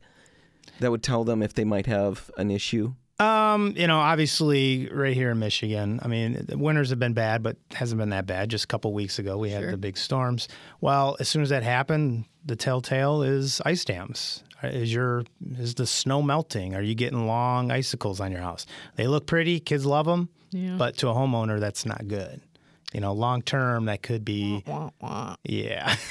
[0.80, 2.94] that would tell them if they might have an issue.
[3.20, 7.44] Um, you know, obviously, right here in Michigan, I mean, the winters have been bad,
[7.44, 8.50] but hasn't been that bad.
[8.50, 9.72] Just a couple weeks ago, we had Sure.
[9.72, 10.48] the big storms.
[10.82, 14.44] Well, as soon as that happened, the telltale is ice dams.
[14.64, 15.24] Is your
[15.58, 16.74] is the snow melting?
[16.74, 18.66] Are you getting long icicles on your house?
[18.96, 19.60] They look pretty.
[19.60, 20.76] Kids love them, Yeah.
[20.78, 22.42] but to a homeowner, that's not good.
[22.94, 25.36] You know, long term, that could be Wah, wah.
[25.44, 25.96] yeah.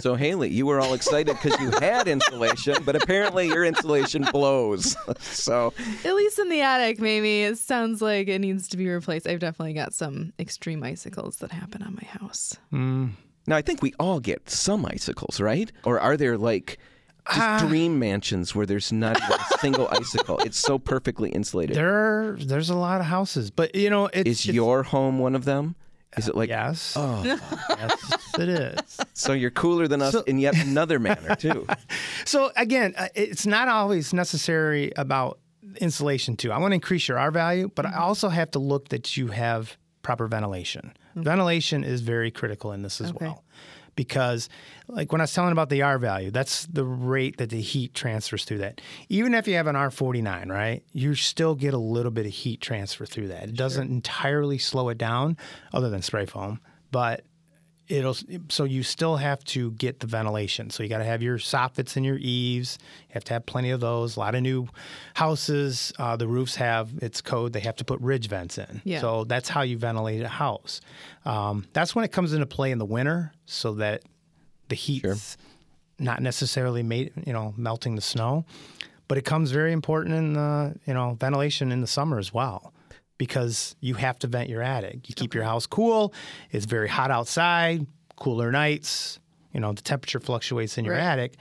[0.00, 4.96] So Hailey, you were all excited because you had insulation, but apparently your insulation blows.
[5.20, 5.72] so
[6.04, 9.26] At least in the attic, maybe it sounds like it needs to be replaced.
[9.26, 12.56] I've definitely got some extreme icicles that happen on my house.
[12.70, 13.08] Hmm.
[13.46, 15.70] now I think we all get some icicles, right?
[15.84, 16.78] Or are there like
[17.26, 17.58] just ah.
[17.68, 20.38] dream mansions where there's not even a single icicle?
[20.38, 21.76] It's so perfectly insulated.
[21.76, 25.34] there, there's a lot of houses, but you know, it's, Is it's- your home one
[25.34, 25.76] of them?
[26.16, 27.22] Is it like yes, oh,
[27.68, 28.80] yes, it is.
[29.12, 31.66] so you're cooler than us So- in yet another manner too?
[32.24, 35.38] So again, uh, it's not always necessary about
[35.80, 36.50] insulation too.
[36.52, 39.28] I want to increase your R value, but I also have to look that you
[39.28, 40.92] have proper ventilation.
[41.14, 43.26] Ventilation is very critical in this as Okay.
[43.26, 43.44] well.
[43.98, 44.48] Because
[44.86, 47.94] like when I was telling about the R value, that's the rate that the heat
[47.94, 48.80] transfers through that.
[49.08, 50.84] Even if you have an R49, right?
[50.92, 53.48] You still get a little bit of heat transfer through that.
[53.48, 55.36] It doesn't entirely slow it down
[55.72, 56.60] other than spray foam,
[56.92, 57.24] but
[57.88, 58.16] it'll
[58.48, 60.70] so you still have to get the ventilation.
[60.70, 62.78] So you got to have your soffits and your eaves.
[63.08, 64.16] You have to have plenty of those.
[64.16, 64.68] A lot of new
[65.14, 67.52] houses, uh, the roofs have its code.
[67.52, 68.82] They have to put ridge vents in.
[68.84, 69.00] Yeah.
[69.00, 70.80] So that's how you ventilate a house.
[71.24, 74.02] Um, that's when it comes into play in the winter, so that
[74.68, 75.36] the heat's
[75.98, 78.44] not necessarily made, you know, melting the snow,
[79.08, 82.72] but it comes very important in the, you know, ventilation in the summer as well.
[83.18, 85.08] Because you have to vent your attic.
[85.08, 86.14] You keep your house cool.
[86.50, 89.18] It's very hot outside, cooler nights.
[89.52, 91.02] You know, the temperature fluctuates in your Right.
[91.02, 91.34] attic.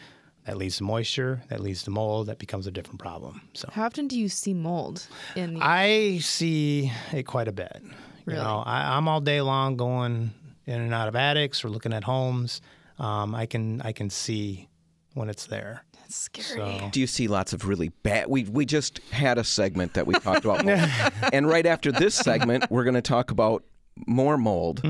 [0.46, 3.42] That leads to moisture, that leads to mold, that becomes a different problem.
[3.54, 7.82] So How often do you see mold in the I see it quite a bit.
[8.26, 8.40] Really?
[8.40, 10.32] You know, I, I'm all day long going
[10.66, 12.62] in and out of attics or looking at homes.
[12.98, 14.68] Um, I can I can see
[15.16, 15.84] when it's there.
[16.08, 16.80] That's scary.
[16.80, 18.28] So Do you see lots of really bad?
[18.28, 20.80] We we just had a segment that we talked about, mold.
[21.34, 23.64] and right after this segment, we're going to talk about
[24.08, 24.82] more mold.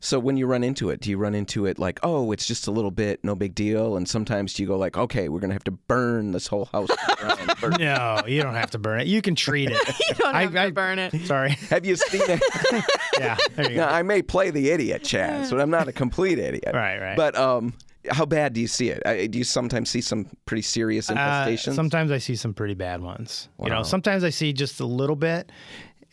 [0.00, 2.66] So when you run into it, do you run into it like, oh, it's just
[2.66, 5.48] a little bit, no big deal, and sometimes do you go like, okay, we're going
[5.48, 6.88] to have to burn this whole house?
[6.90, 7.40] to the ground.
[7.60, 9.06] Burn- no, you don't have to burn it.
[9.06, 9.78] You can treat it.
[10.08, 11.24] You don't have I- to burn it.
[11.24, 11.52] Sorry.
[11.70, 12.42] Have you seen it?
[13.18, 13.38] Yeah.
[13.54, 13.94] There you now, go.
[13.94, 16.72] I may play the idiot, Chaz, but I'm not a complete idiot.
[16.74, 17.16] Right, right.
[17.16, 17.72] But um,
[18.10, 19.02] how bad do you see it?
[19.06, 21.74] I, do you sometimes see some pretty serious Uh, infestations?
[21.74, 23.48] sometimes I see some pretty bad ones.
[23.62, 25.50] You know, sometimes I see just a little bit,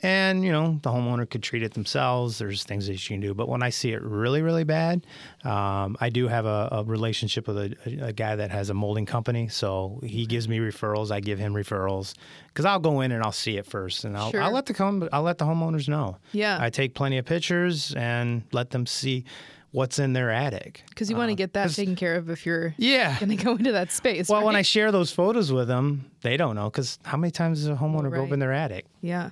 [0.03, 2.39] And you know the homeowner could treat it themselves.
[2.39, 5.05] There's things that you can do, but when I see it really, really bad,
[5.43, 7.75] um, I do have a, a relationship with a,
[8.07, 9.47] a guy that has a molding company.
[9.49, 11.11] So he gives me referrals.
[11.11, 12.15] I give him referrals
[12.47, 14.41] because I'll go in and I'll see it first, and I'll, Sure.
[14.41, 16.17] I'll let the com- I'll let the homeowners know.
[16.31, 16.57] Yeah.
[16.59, 19.25] I take plenty of pictures and let them see
[19.71, 20.83] what's in their attic.
[20.89, 23.17] Because you want to uh, get that taken care of if you're Yeah.
[23.19, 24.27] going to go into that space.
[24.29, 27.59] Well, when I share those photos with them, they don't know because how many times
[27.59, 28.85] does a homeowner go up in their attic?
[29.01, 29.31] yeah,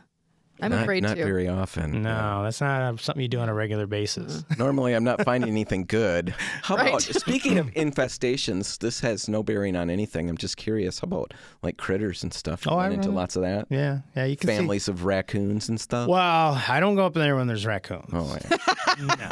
[0.61, 1.23] I'm not, afraid not to.
[1.23, 2.01] very often.
[2.03, 4.43] No, that's not something you do on a regular basis.
[4.43, 4.57] Mm.
[4.59, 6.29] Normally, I'm not finding anything good.
[6.63, 6.89] How Right.
[6.89, 8.77] about speaking of infestations?
[8.79, 10.29] This has no bearing on anything.
[10.29, 10.99] I'm just curious.
[10.99, 12.65] How about like critters and stuff?
[12.65, 13.67] You Oh, I run into lots of that.
[13.69, 14.55] Yeah, yeah, you can see.
[14.55, 16.07] Families of raccoons and stuff.
[16.09, 18.09] Well, I don't go up there when there's raccoons.
[18.13, 19.29] Oh, yeah.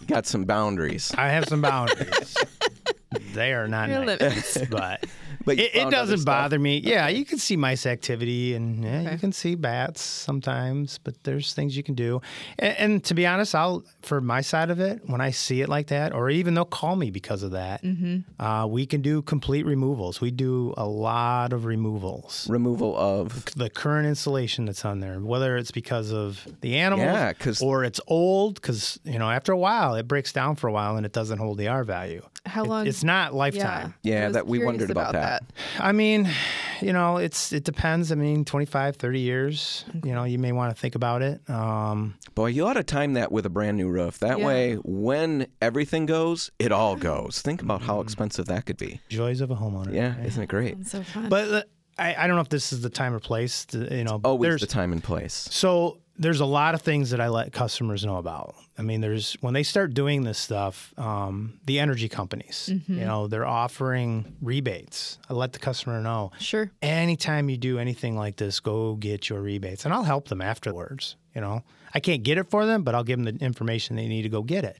[0.00, 1.14] You got some boundaries.
[1.16, 2.36] I have some boundaries.
[3.32, 4.20] they are not Your nice,
[4.56, 4.58] limits.
[4.70, 5.04] but
[5.44, 6.78] But it, it doesn't bother me.
[6.78, 9.12] Yeah, you can see mice activity, and yeah, Okay.
[9.12, 10.98] you can see bats sometimes.
[11.02, 12.20] But there's things you can do.
[12.58, 15.68] And, and to be honest, I'll for my side of it, when I see it
[15.68, 17.82] like that, or even they'll call me because of that.
[17.82, 18.42] Mm-hmm.
[18.42, 20.20] Uh, we can do complete removals.
[20.20, 22.48] We do a lot of removals.
[22.48, 23.44] Removal of.
[23.54, 27.84] The current insulation that's on there, whether it's because of the animals Yeah, 'cause- or
[27.84, 31.04] it's old, because you know after a while it breaks down for a while and
[31.06, 32.22] it doesn't hold the R value.
[32.46, 32.86] How It- long?
[32.86, 33.94] it's not lifetime.
[34.02, 35.33] Yeah, I was that- we curious wondered about that.
[35.78, 36.28] I mean,
[36.80, 38.10] you know, it's it depends.
[38.12, 41.48] I mean, 25, 30 years, you know, you may want to think about it.
[41.50, 44.18] Um, Boy, you ought to time that with a brand new roof.
[44.18, 44.46] That Yeah.
[44.46, 47.40] way, when everything goes, it all goes.
[47.42, 49.00] Think about how expensive that could be.
[49.08, 49.92] joys of a homeowner.
[49.94, 50.76] Yeah, isn't it great?
[50.80, 51.28] It's so fun.
[51.28, 51.62] But uh,
[51.98, 53.64] I, I don't know if this is the time or place.
[53.66, 55.46] To, you know, Always there's the time and place.
[55.50, 58.54] So there's a lot of things that I let customers know about.
[58.78, 62.98] I mean, there's when they start doing this stuff, um, the energy companies, Mm-hmm.
[62.98, 65.18] you know, they're offering rebates.
[65.28, 66.32] I let the customer know.
[66.38, 66.70] sure.
[66.82, 71.16] Anytime you do anything like this, go get your rebates, and I'll help them afterwards.
[71.34, 74.06] You know, I can't get it for them, but I'll give them the information they
[74.06, 74.78] need to go get it.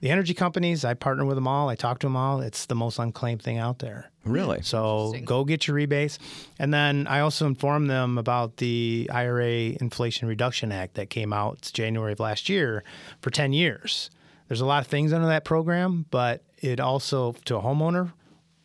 [0.00, 1.68] The energy companies, I partner with them all.
[1.68, 2.40] I talk to them all.
[2.40, 4.10] It's the most unclaimed thing out there.
[4.24, 4.62] Really?
[4.62, 6.18] So go get your rebates.
[6.58, 11.70] And then I also inform them about the IRA Inflation Reduction Act that came out
[11.74, 12.82] January of last year
[13.20, 14.10] for 10 years.
[14.48, 18.12] There's a lot of things under that program, but it also, to a homeowner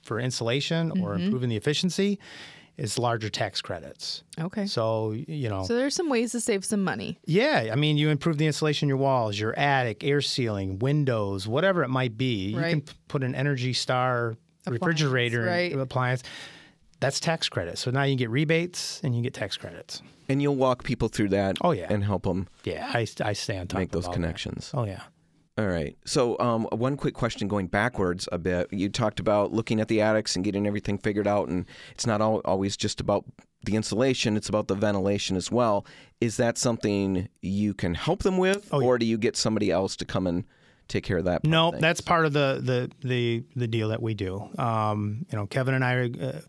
[0.03, 1.23] for insulation or Mm-hmm.
[1.25, 2.17] improving the efficiency,
[2.77, 4.23] is larger tax credits.
[4.39, 4.65] Okay.
[4.65, 7.17] So, you know, So there's some ways to save some money.
[7.25, 11.47] yeah, I mean, you improve the insulation in your walls, your attic, air sealing, windows,
[11.47, 12.47] whatever it might be.
[12.47, 14.35] You can p- put an Energy Star
[14.67, 15.73] refrigerator right.
[15.73, 16.23] appliance.
[16.99, 17.77] That's tax credit.
[17.77, 20.01] So now you can get rebates and you get tax credits.
[20.27, 21.57] And you'll walk people through that.
[21.61, 21.87] Oh, yeah.
[21.89, 24.15] And help them Yeah, I, I stay on top make of those all that.
[24.15, 24.71] connections.
[24.73, 25.01] Oh yeah.
[25.57, 25.97] All right.
[26.05, 28.71] So, um, one quick question going backwards a bit.
[28.73, 32.19] You talked about looking at the attics and getting everything figured out, and it's not
[32.21, 33.23] al- always just about
[33.63, 35.85] the insulation, it's about the ventilation as well.
[36.21, 39.95] Is that something you can help them with, Oh, or do you get somebody else
[39.95, 40.43] to come and
[40.87, 41.43] take care of that?
[41.45, 44.49] No, of that's part of the the the, the deal that we do.
[44.59, 46.41] Um, you know, Kevin and I, uh,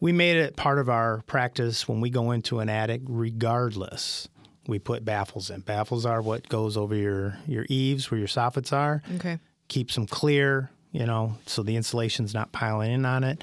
[0.00, 4.28] we made it part of our practice when we go into an attic, regardless.
[4.68, 5.60] We put baffles in.
[5.62, 9.02] Baffles are what goes over your your eaves where your soffits are.
[9.16, 9.38] Okay.
[9.68, 13.42] keeps them clear, you know, so the insulation's not piling in on it.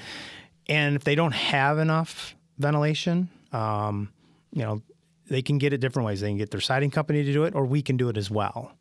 [0.68, 4.08] And if they don't have enough ventilation, um,
[4.52, 4.82] you know,
[5.28, 6.20] they can get it different ways.
[6.20, 8.30] They can get their siding company to do it, or we can do it as
[8.30, 8.72] well.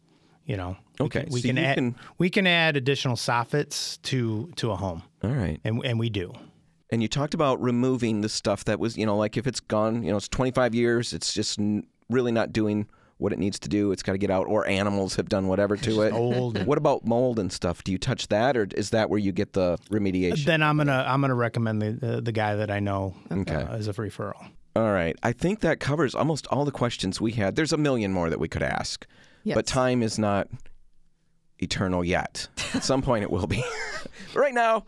[0.46, 4.00] You know, We Okay, can- we so can add can- we can add additional soffits
[4.04, 5.60] to to a home, All right.
[5.64, 6.32] and and we do.
[6.92, 10.04] And you talked about removing the stuff that was, you know, like if it's gone,
[10.04, 12.88] you know, it's 25 years, it's just n- really not doing
[13.18, 13.92] what it needs to do.
[13.94, 16.12] It's got to get out, or animals have done whatever to it.
[16.12, 17.82] old What about mold and stuff?
[17.84, 20.44] Do you touch that, or is that where you get the remediation?
[20.46, 23.56] Then I'm gonna I'm gonna recommend the the, the guy that I know Okay.
[23.56, 24.50] uh, as a referral.
[24.76, 25.16] All right.
[25.24, 27.56] I think that covers almost all the questions we had.
[27.56, 29.08] There's a million more that we could ask,
[29.46, 29.56] Yes.
[29.56, 30.50] but time is not
[31.60, 32.50] eternal yet.
[32.74, 33.64] At some point, it will be.
[34.36, 34.84] right now,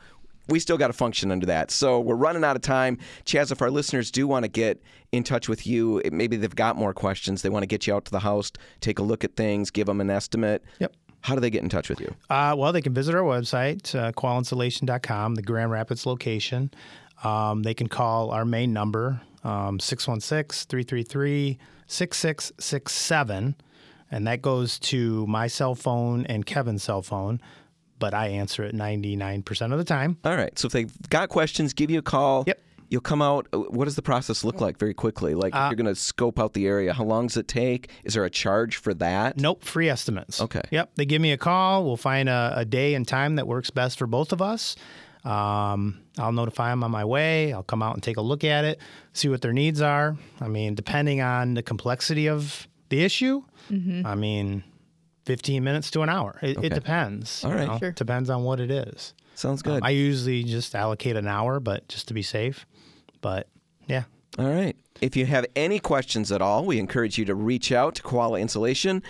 [0.48, 1.72] we still got to function under that.
[1.72, 2.98] So we're running out of time.
[3.26, 4.82] Chaz, if our listeners do want to get
[5.12, 8.06] in touch with you, maybe they've got more questions, they want to get you out
[8.06, 10.64] to the house, take a look at things, give them an estimate.
[10.80, 10.94] Yep.
[11.22, 12.14] How do they get in touch with you?
[12.30, 16.72] Uh, well, they can visit our website, uh, koalainsulation.com, the Grand Rapids location.
[17.24, 21.58] Um, they can call our main number, um, 616 333
[21.88, 23.56] 6667.
[24.10, 27.42] And that goes to my cell phone and Kevin's cell phone,
[28.00, 30.18] but I answer it 99% of the time.
[30.24, 30.58] All right.
[30.58, 32.44] So if they've got questions, give you a call.
[32.48, 32.62] Yep.
[32.90, 33.48] You'll come out.
[33.52, 35.34] uh, What does the process look like very quickly?
[35.36, 37.90] Like if you're going to scope out the area, how long does it take?
[38.06, 39.38] Is there a charge for that?
[39.38, 40.40] Nope, free estimates.
[40.40, 40.62] Okay.
[40.72, 41.84] Yep, they give me a call.
[41.84, 44.78] We'll find a, a day and time that works best for both of us.
[45.26, 47.52] Um, I'll notify them on my way.
[47.52, 48.80] I'll come out and take a look at it,
[49.12, 50.16] see what their needs are.
[50.40, 54.64] I mean, depending on the complexity of the issue, I mean,
[55.28, 56.40] 15 minutes to an hour.
[56.42, 57.44] It, it depends.
[57.44, 57.68] All you right.
[57.68, 57.78] know?
[57.80, 57.92] Sure.
[57.92, 59.14] Depends on what it is.
[59.36, 59.84] Sounds uh, good.
[59.84, 62.66] I usually just allocate an hour, but just to be safe.
[63.20, 63.50] But
[63.88, 64.04] yeah.
[64.40, 64.76] All right.
[65.02, 68.40] If you have any questions at all, we encourage you to reach out to Koala
[68.40, 69.04] Insulation,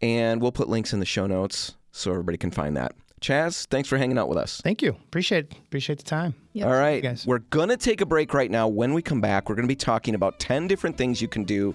[0.00, 2.92] and we'll put links in the show notes so everybody can find that.
[3.20, 4.60] Chaz, thanks for hanging out with us.
[4.62, 4.90] Thank you.
[4.90, 6.34] Appreciate appreciate the time.
[6.52, 6.68] Yep.
[6.68, 7.02] All right.
[7.02, 7.26] guys.
[7.26, 8.68] We're going to take a break right now.
[8.68, 11.42] When we come back, we're going to be talking about 10 different things you can
[11.42, 11.74] do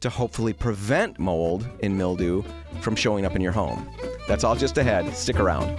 [0.00, 2.42] to hopefully prevent mold and mildew
[2.80, 3.88] from showing up in your home.
[4.28, 5.14] That's all just ahead.
[5.14, 5.76] Stick around.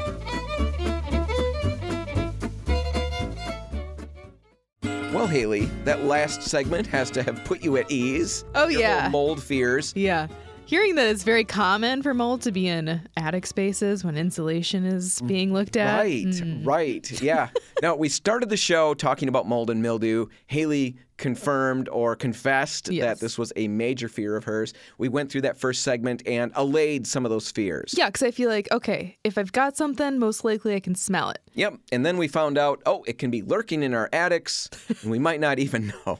[5.13, 8.45] Well, Hailey, that last segment has to have put you at ease.
[8.55, 9.09] Oh, Your yeah.
[9.09, 9.91] mold fears.
[9.95, 10.27] Yeah.
[10.65, 15.19] Hearing that it's very common for mold to be in attic spaces when insulation is
[15.23, 15.97] being looked at.
[15.99, 16.65] Right, Mm.
[16.65, 17.21] right.
[17.21, 17.49] Yeah.
[17.81, 20.27] now, we started the show talking about mold and mildew.
[20.47, 24.73] Hailey confirmed or confessed that this was a major fear of hers.
[24.97, 27.93] We went through that first segment and allayed some of those fears.
[27.95, 31.29] Yeah, because I feel like, okay, if I've got something, most likely I can smell
[31.29, 31.39] it.
[31.53, 31.75] Yep.
[31.91, 34.69] And then we found out, oh, it can be lurking in our attics,
[35.01, 36.19] and we might not even know.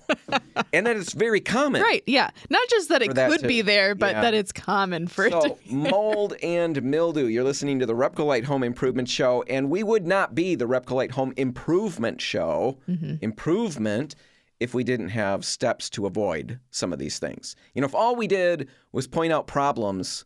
[0.72, 1.82] and that it's very common.
[1.82, 2.30] Right, yeah.
[2.50, 4.22] Not just that it that could to- be there, but yeah.
[4.22, 7.26] that it's common for it So, mold and mildew.
[7.26, 11.12] You're listening to the Repcolite Home Improvement Show, and we would not be the Repcolite
[11.12, 13.16] Home Improvement Show, mm-hmm.
[13.22, 14.16] improvement,
[14.62, 17.56] if we didn't have steps to avoid some of these things.
[17.74, 20.24] You know, if all we did was point out problems,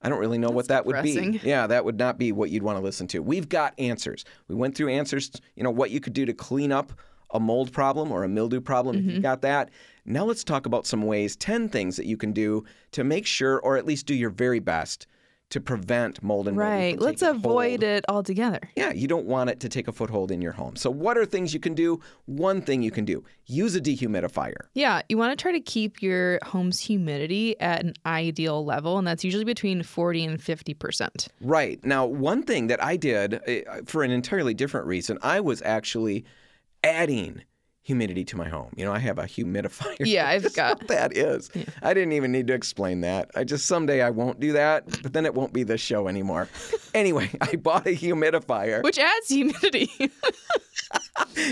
[0.00, 1.38] I don't really know what that would be.
[1.42, 3.18] Yeah, that would not be what you'd want to listen to.
[3.20, 4.24] We've got answers.
[4.48, 6.94] We went through answers, you know, what you could do to clean up
[7.32, 9.22] a mold problem or a mildew problem if you've mm-hmm.
[9.22, 9.68] got that.
[10.06, 13.60] Now let's talk about some ways, 10 things that you can do to make sure
[13.60, 15.06] or at least do your very best
[15.50, 16.98] to prevent mold and mildew Right.
[17.00, 17.82] Let's avoid hold.
[17.82, 18.60] it altogether.
[18.76, 20.76] Yeah, you don't want it to take a foothold in your home.
[20.76, 22.00] So what are things you can do?
[22.26, 24.66] One thing you can do, use a dehumidifier.
[24.74, 29.06] Yeah, you want to try to keep your home's humidity at an ideal level, and
[29.06, 31.28] that's usually between 40 and 50%.
[31.40, 31.84] Right.
[31.84, 36.24] Now, one thing that I did uh, for an entirely different reason, I was actually
[36.84, 37.42] adding
[37.90, 38.70] humidity to my home.
[38.76, 39.96] You know, I have a humidifier.
[40.00, 41.50] Yeah, I've got- what that is.
[41.82, 43.30] I didn't even need to explain that.
[43.34, 46.48] I just someday I won't do that, but then it won't be this show anymore.
[46.94, 48.82] anyway, I bought a humidifier.
[48.84, 49.90] Which adds humidity.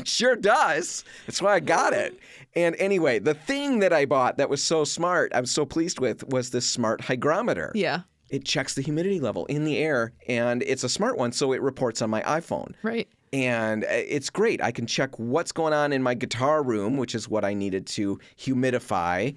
[0.05, 1.05] sure does.
[1.27, 2.19] That's why I got it.
[2.55, 6.01] And anyway, the thing that I bought that was so smart, I was so pleased
[6.01, 7.73] with, was this smart hygrometer.
[7.75, 11.53] yeah, It checks the humidity level in the air, and it's a smart one, so
[11.53, 12.75] it reports on my iPhone.
[12.83, 13.09] right.
[13.33, 14.63] And uh, it's great.
[14.63, 17.87] I can check what's going on in my guitar room, which is what I needed
[17.89, 19.35] to humidify.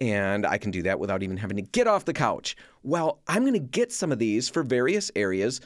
[0.00, 2.56] And I can do that without even having to get off the couch.
[2.82, 5.60] Well, I'm going to get some of these for various areas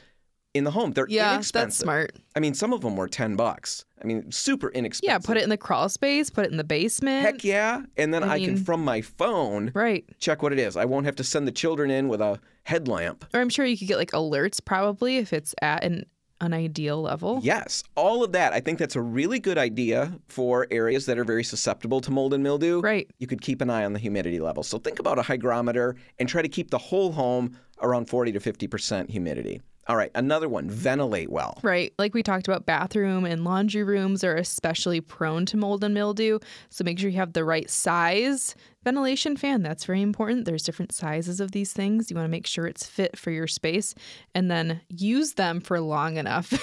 [0.53, 0.91] in the home.
[0.91, 1.67] They're Yeah, inexpensive.
[1.69, 2.15] that's smart.
[2.35, 3.85] I mean, some of them were 10 bucks.
[4.01, 5.07] I mean, super inexpensive.
[5.11, 7.25] Yeah, put it in the crawl space, put it in the basement.
[7.25, 7.81] Heck yeah.
[7.95, 10.05] And then I, can, mean- from my phone, Right.
[10.19, 10.77] check what it is.
[10.77, 13.25] I won't have to send the children in with a headlamp.
[13.33, 16.05] Or I'm sure you could get like alerts probably if it's at an
[16.41, 17.39] an ideal level.
[17.41, 18.53] Yes, all of that.
[18.53, 22.33] I think that's a really good idea for areas that are very susceptible to mold
[22.33, 22.81] and mildew.
[22.81, 23.09] Right.
[23.17, 24.63] You could keep an eye on the humidity level.
[24.63, 28.39] So think about a hygrometer and try to keep the whole home around 40 to
[28.39, 29.61] 50% humidity.
[29.87, 31.59] All right, another one, ventilate well.
[31.63, 31.93] Right.
[31.97, 36.39] Like we talked about, bathroom and laundry rooms are especially prone to mold and mildew.
[36.69, 39.63] So make sure you have the right size ventilation fan.
[39.63, 40.45] That's very important.
[40.45, 42.09] There's different sizes of these things.
[42.09, 43.95] You want to make sure it's fit for your space
[44.35, 46.53] and then use them for long enough.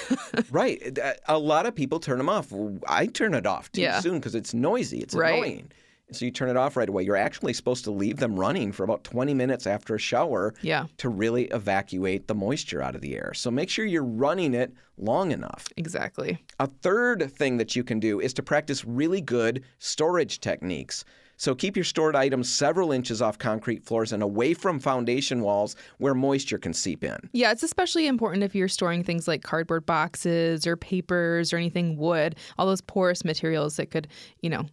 [0.50, 0.98] Right.
[1.26, 2.52] A lot of people turn them off.
[2.88, 4.00] I turn it off too Yeah.
[4.00, 4.98] soon because it's noisy.
[4.98, 5.34] It's Right.
[5.34, 5.72] annoying.
[6.12, 7.02] So you turn it off right away.
[7.02, 10.86] You're actually supposed to leave them running for about 20 minutes after a shower yeah,
[10.98, 13.32] to really evacuate the moisture out of the air.
[13.34, 15.66] So make sure you're running it long enough.
[15.76, 16.38] exactly.
[16.60, 21.04] A third thing that you can do is to practice really good storage techniques.
[21.36, 25.74] So keep your stored items several inches off concrete floors and away from foundation walls
[25.98, 27.18] where moisture can seep in.
[27.32, 31.96] Yeah, it's especially important if you're storing things like cardboard boxes or papers or anything
[31.96, 34.06] wood, all those porous materials that could,
[34.42, 34.66] you know,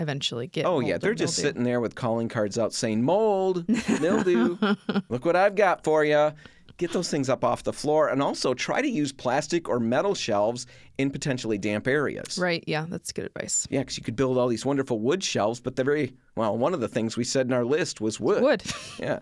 [0.00, 0.66] eventually get.
[0.66, 1.48] Oh, yeah, they're just mildew.
[1.48, 3.64] sitting there with calling cards out saying, mold,
[4.00, 4.56] mildew,
[5.08, 6.32] look what I've got for you.
[6.76, 10.14] Get those things up off the floor and also try to use plastic or metal
[10.14, 12.38] shelves in potentially damp areas.
[12.38, 12.64] Right.
[12.66, 13.66] Yeah, that's good advice.
[13.70, 16.72] Yeah, because you could build all these wonderful wood shelves, but they're very, well, one
[16.72, 18.42] of the things we said in our list was wood.
[18.42, 18.62] Wood.
[18.98, 19.18] Yeah.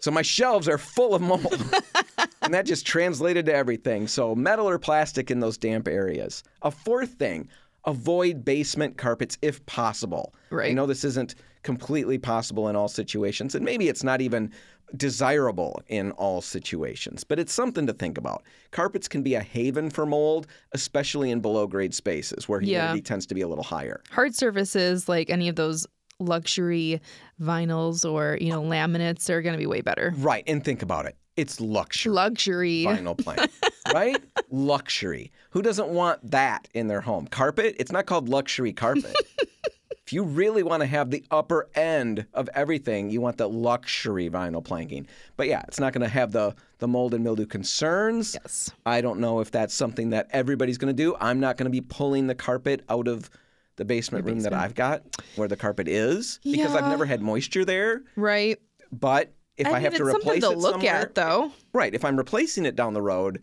[0.00, 1.64] So my shelves are full of mold.
[2.42, 4.06] and that just translated to everything.
[4.08, 6.42] So metal or plastic in those damp areas.
[6.62, 7.48] A fourth thing,
[7.86, 10.34] avoid basement carpets if possible.
[10.50, 10.74] I Right.
[10.74, 14.50] know this isn't completely possible in all situations, and maybe it's not even
[14.96, 18.42] desirable in all situations, but it's something to think about.
[18.70, 22.80] Carpets can be a haven for mold, especially in below grade spaces where Yeah.
[22.80, 24.02] humidity tends to be a little higher.
[24.10, 25.86] Hard surfaces like any of those
[26.20, 27.00] luxury
[27.40, 30.14] vinyls or you know laminates are going to be way better.
[30.18, 31.16] Right, and think about it.
[31.36, 32.12] It's luxury.
[32.12, 32.84] Luxury.
[32.86, 33.50] vinyl plank,
[33.94, 34.22] right?
[34.50, 35.32] Luxury.
[35.50, 37.26] Who doesn't want that in their home?
[37.26, 37.74] Carpet?
[37.78, 39.14] It's not called luxury carpet.
[40.06, 44.30] if you really want to have the upper end of everything, you want the luxury
[44.30, 45.08] vinyl planking.
[45.36, 48.36] But yeah, it's not going to have the the mold and mildew concerns.
[48.40, 48.70] Yes.
[48.86, 51.16] I don't know if that's something that everybody's going to do.
[51.20, 53.30] I'm not going to be pulling the carpet out of
[53.76, 55.02] the basement room that I've got
[55.34, 58.02] where the carpet is because I've never had moisture there.
[58.14, 58.60] Right.
[58.92, 61.52] But if I, mean, have to replace to it look at though.
[61.72, 61.94] Right.
[61.94, 63.42] If I'm replacing it down the road,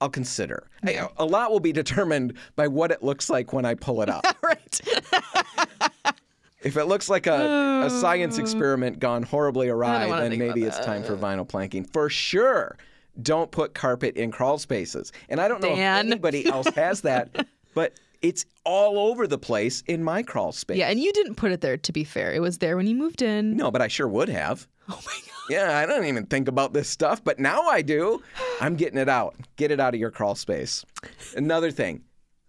[0.00, 0.68] I'll consider.
[0.84, 4.08] I- A lot will be determined by what it looks like when I pull it
[4.08, 4.24] up.
[4.42, 4.80] right.
[6.62, 8.42] if it looks like a, a science oh.
[8.42, 11.84] experiment gone horribly awry, then maybe it's time for vinyl planking.
[11.84, 12.76] For sure,
[13.22, 15.12] don't put carpet in crawl spaces.
[15.28, 16.06] And I don't know Dan.
[16.06, 20.78] if anybody else has that, but it's all over the place in my crawl space.
[20.78, 22.32] Yeah, and you didn't put it there to be fair.
[22.32, 23.56] It was there when you moved in.
[23.56, 24.66] No, but I sure would have.
[24.90, 25.32] Oh my god.
[25.48, 28.22] Yeah, I don't even think about this stuff, but now I do.
[28.60, 29.36] I'm getting it out.
[29.56, 30.84] Get it out of your crawl space.
[31.36, 32.02] Another thing,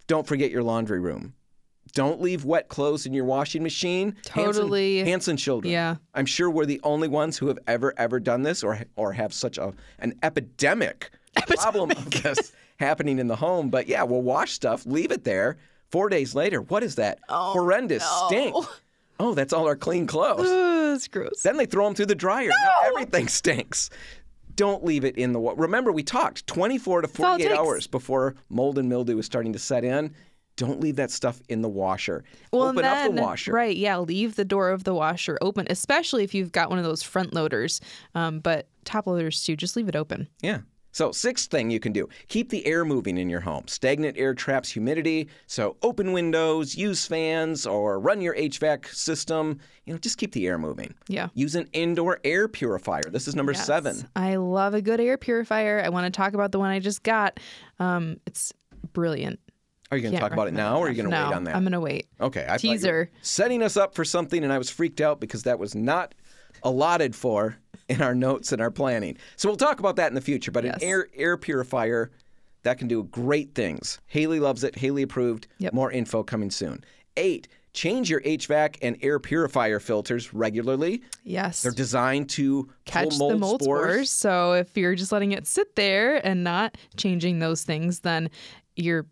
[0.08, 1.34] don't forget your laundry room.
[1.94, 4.16] Don't leave wet clothes in your washing machine.
[4.32, 5.00] Hanson- Totally.
[5.00, 5.72] Hanson children.
[5.72, 5.96] Yeah.
[6.14, 9.34] I'm sure we're the only ones who have ever ever done this or or have
[9.34, 11.10] such a an epidemic,
[11.48, 13.70] problem of this happening in the home.
[13.70, 15.58] But yeah, we'll wash stuff, leave it there.
[15.90, 17.20] Four days later, what is that?
[17.30, 18.54] Oh, Horrendous stink.
[19.20, 21.08] Oh, that's all our clean clothes.
[21.12, 21.42] Gross.
[21.44, 22.50] Then they throw them through the dryer.
[22.50, 23.90] Now everything stinks.
[24.56, 25.62] Don't leave it in the water.
[25.62, 29.84] Remember, we talked 24 to 48 hours before mold and mildew is starting to set
[29.84, 30.14] in.
[30.56, 32.24] Don't leave that stuff in the washer.
[32.52, 33.52] Well, Open and up the washer.
[33.52, 33.98] Right, yeah.
[34.00, 37.32] Leave the door of the washer open, especially if you've got one of those front
[37.36, 37.80] loaders.
[38.16, 40.28] Um, but top loaders too, just leave it open.
[40.42, 40.62] Yeah.
[40.98, 43.68] So, sixth thing you can do keep the air moving in your home.
[43.68, 45.30] Stagnant air traps humidity.
[45.46, 49.60] So, open windows, use fans, or run your HVAC system.
[49.86, 50.96] You know, just keep the air moving.
[51.08, 51.28] Yeah.
[51.36, 53.04] Use an indoor air purifier.
[53.12, 53.68] This is number Yes.
[53.68, 54.10] seven.
[54.16, 55.84] I love a good air purifier.
[55.86, 57.40] I want to talk about the one I just got.
[57.78, 58.52] Um, it's
[58.92, 59.40] brilliant.
[59.92, 61.36] Are you going to talk about it now, or are you going to no, wait
[61.36, 61.56] on that?
[61.56, 62.08] I'm gonna wait.
[62.20, 63.12] Okay, I Teaser.
[63.22, 66.16] setting us up for something, and I was freaked out because that was not
[66.64, 67.58] allotted for
[67.90, 69.18] in our notes and our planning.
[69.36, 70.52] So we'll talk about that in the future.
[70.52, 70.76] But Yes.
[70.82, 72.12] an air air purifier
[72.64, 74.00] that can do great things.
[74.08, 74.78] Hailey loves it.
[74.78, 75.48] Hailey approved.
[75.60, 75.74] Yep.
[75.74, 76.84] More info coming soon.
[77.16, 77.48] Eight.
[77.74, 81.04] Change your HVAC and air purifier filters regularly.
[81.24, 81.62] Yes.
[81.62, 83.92] They're designed to Catch pull mold, the mold spores.
[83.94, 84.10] spores.
[84.10, 88.32] So if you're just letting it sit there and not changing those things, then
[88.76, 89.06] you're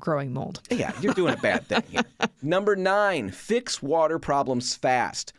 [0.00, 0.60] growing mold.
[0.70, 2.02] Yeah, you're doing a bad thing here.
[2.42, 5.32] Number nine, fix water problems fast.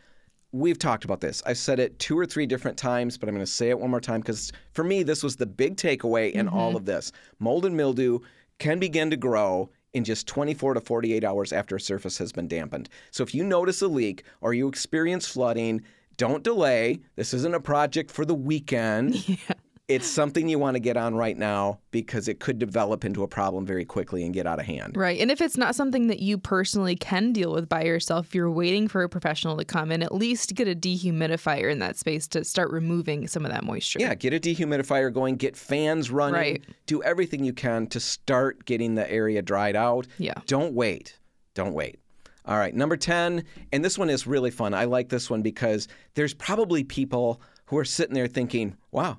[0.54, 1.42] We've talked about this.
[1.46, 3.90] I've said it two or three different times, but I'm going to say it one
[3.90, 6.78] more time because for me, this was the big takeaway in all mm-hmm.
[6.78, 7.12] of this.
[7.40, 8.20] Mold and mildew
[8.60, 12.48] can begin to grow in just 24 to 48 hours after a surface has been
[12.48, 12.90] dampened.
[13.12, 15.82] So if you notice a leak or you experience flooding,
[16.18, 17.00] don't delay.
[17.16, 19.40] This isn't a project for the weekend.
[19.94, 23.28] It's something you want to get on right now because it could develop into a
[23.28, 24.96] problem very quickly and get out of hand.
[24.96, 25.20] Right.
[25.20, 28.50] And if it's not something that you personally can deal with by yourself, if you're
[28.50, 32.28] waiting for a professional to come in, at least get a dehumidifier in that space
[32.30, 34.00] to start removing some of that moisture.
[34.00, 36.64] Yeah, get a dehumidifier going, get fans running, Right.
[36.86, 40.08] do everything you can to start getting the area dried out.
[40.18, 40.36] Yeah.
[40.46, 41.18] Don't wait.
[41.54, 42.00] Don't wait.
[42.46, 44.74] All right, number 10, and this one is really fun.
[44.74, 49.18] I like this one because there's probably people who are sitting there thinking, wow,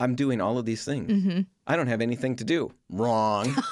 [0.00, 1.10] I'm doing all of these things.
[1.10, 1.40] Mm-hmm.
[1.66, 2.72] I don't have anything to do.
[2.90, 3.54] Wrong.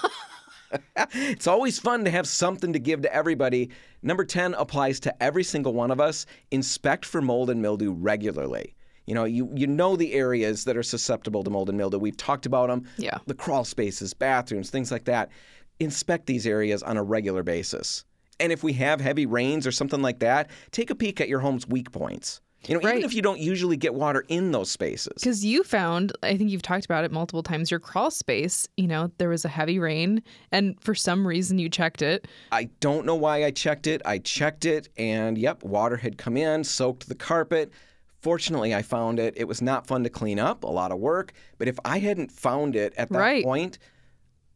[1.12, 3.70] it's always fun to have something to give to everybody.
[4.02, 6.26] Number 10 applies to every single one of us.
[6.50, 8.74] Inspect for mold and mildew regularly.
[9.06, 11.98] You know, you, you know the areas that are susceptible to mold and mildew.
[11.98, 12.86] We've talked about them.
[12.96, 13.18] Yeah.
[13.26, 15.30] The crawl spaces, bathrooms, things like that.
[15.78, 18.04] Inspect these areas on a regular basis.
[18.40, 21.40] And if we have heavy rains or something like that, take a peek at your
[21.40, 22.40] home's weak points.
[22.68, 22.96] You know, Right.
[22.98, 25.14] even if you don't usually get water in those spaces.
[25.16, 28.86] Because you found, I think you've talked about it multiple times, your crawl space, you
[28.86, 32.26] know, there was a heavy rain and for some reason you checked it.
[32.52, 34.02] I don't know why I checked it.
[34.04, 37.70] I checked it, and yep, water had come in, soaked the carpet.
[38.20, 39.34] Fortunately, I found it.
[39.36, 41.32] It was not fun to clean up, a lot of work.
[41.58, 43.44] But if I hadn't found it at that Right.
[43.44, 43.78] point,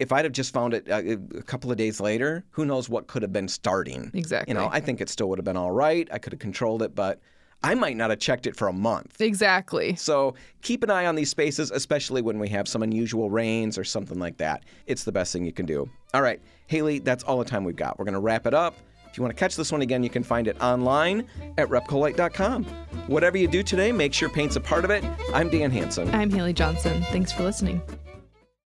[0.01, 1.03] if I'd have just found it uh,
[1.39, 4.11] a couple of days later, who knows what could have been starting.
[4.15, 4.51] Exactly.
[4.53, 6.09] You know, I think it still would have been all right.
[6.11, 7.21] I could have controlled it, but
[7.63, 9.21] I might not have checked it for a month.
[9.21, 9.95] Exactly.
[9.97, 13.85] So keep an eye on these spaces, especially when we have some unusual rains or
[13.85, 14.65] something like that.
[14.87, 15.89] It's the best thing you can do.
[16.15, 17.99] All right, Hailey, that's all the time we've got.
[17.99, 18.77] We're going to wrap it up.
[19.11, 21.27] If you want to catch this one again, you can find it online
[21.59, 22.65] at repcolite.com.
[23.09, 25.05] Whatever you do today, make sure paint's a part of it.
[25.35, 26.09] I'm Dan Hanson.
[26.15, 27.03] I'm Hailey Johnson.
[27.11, 27.83] Thanks for listening.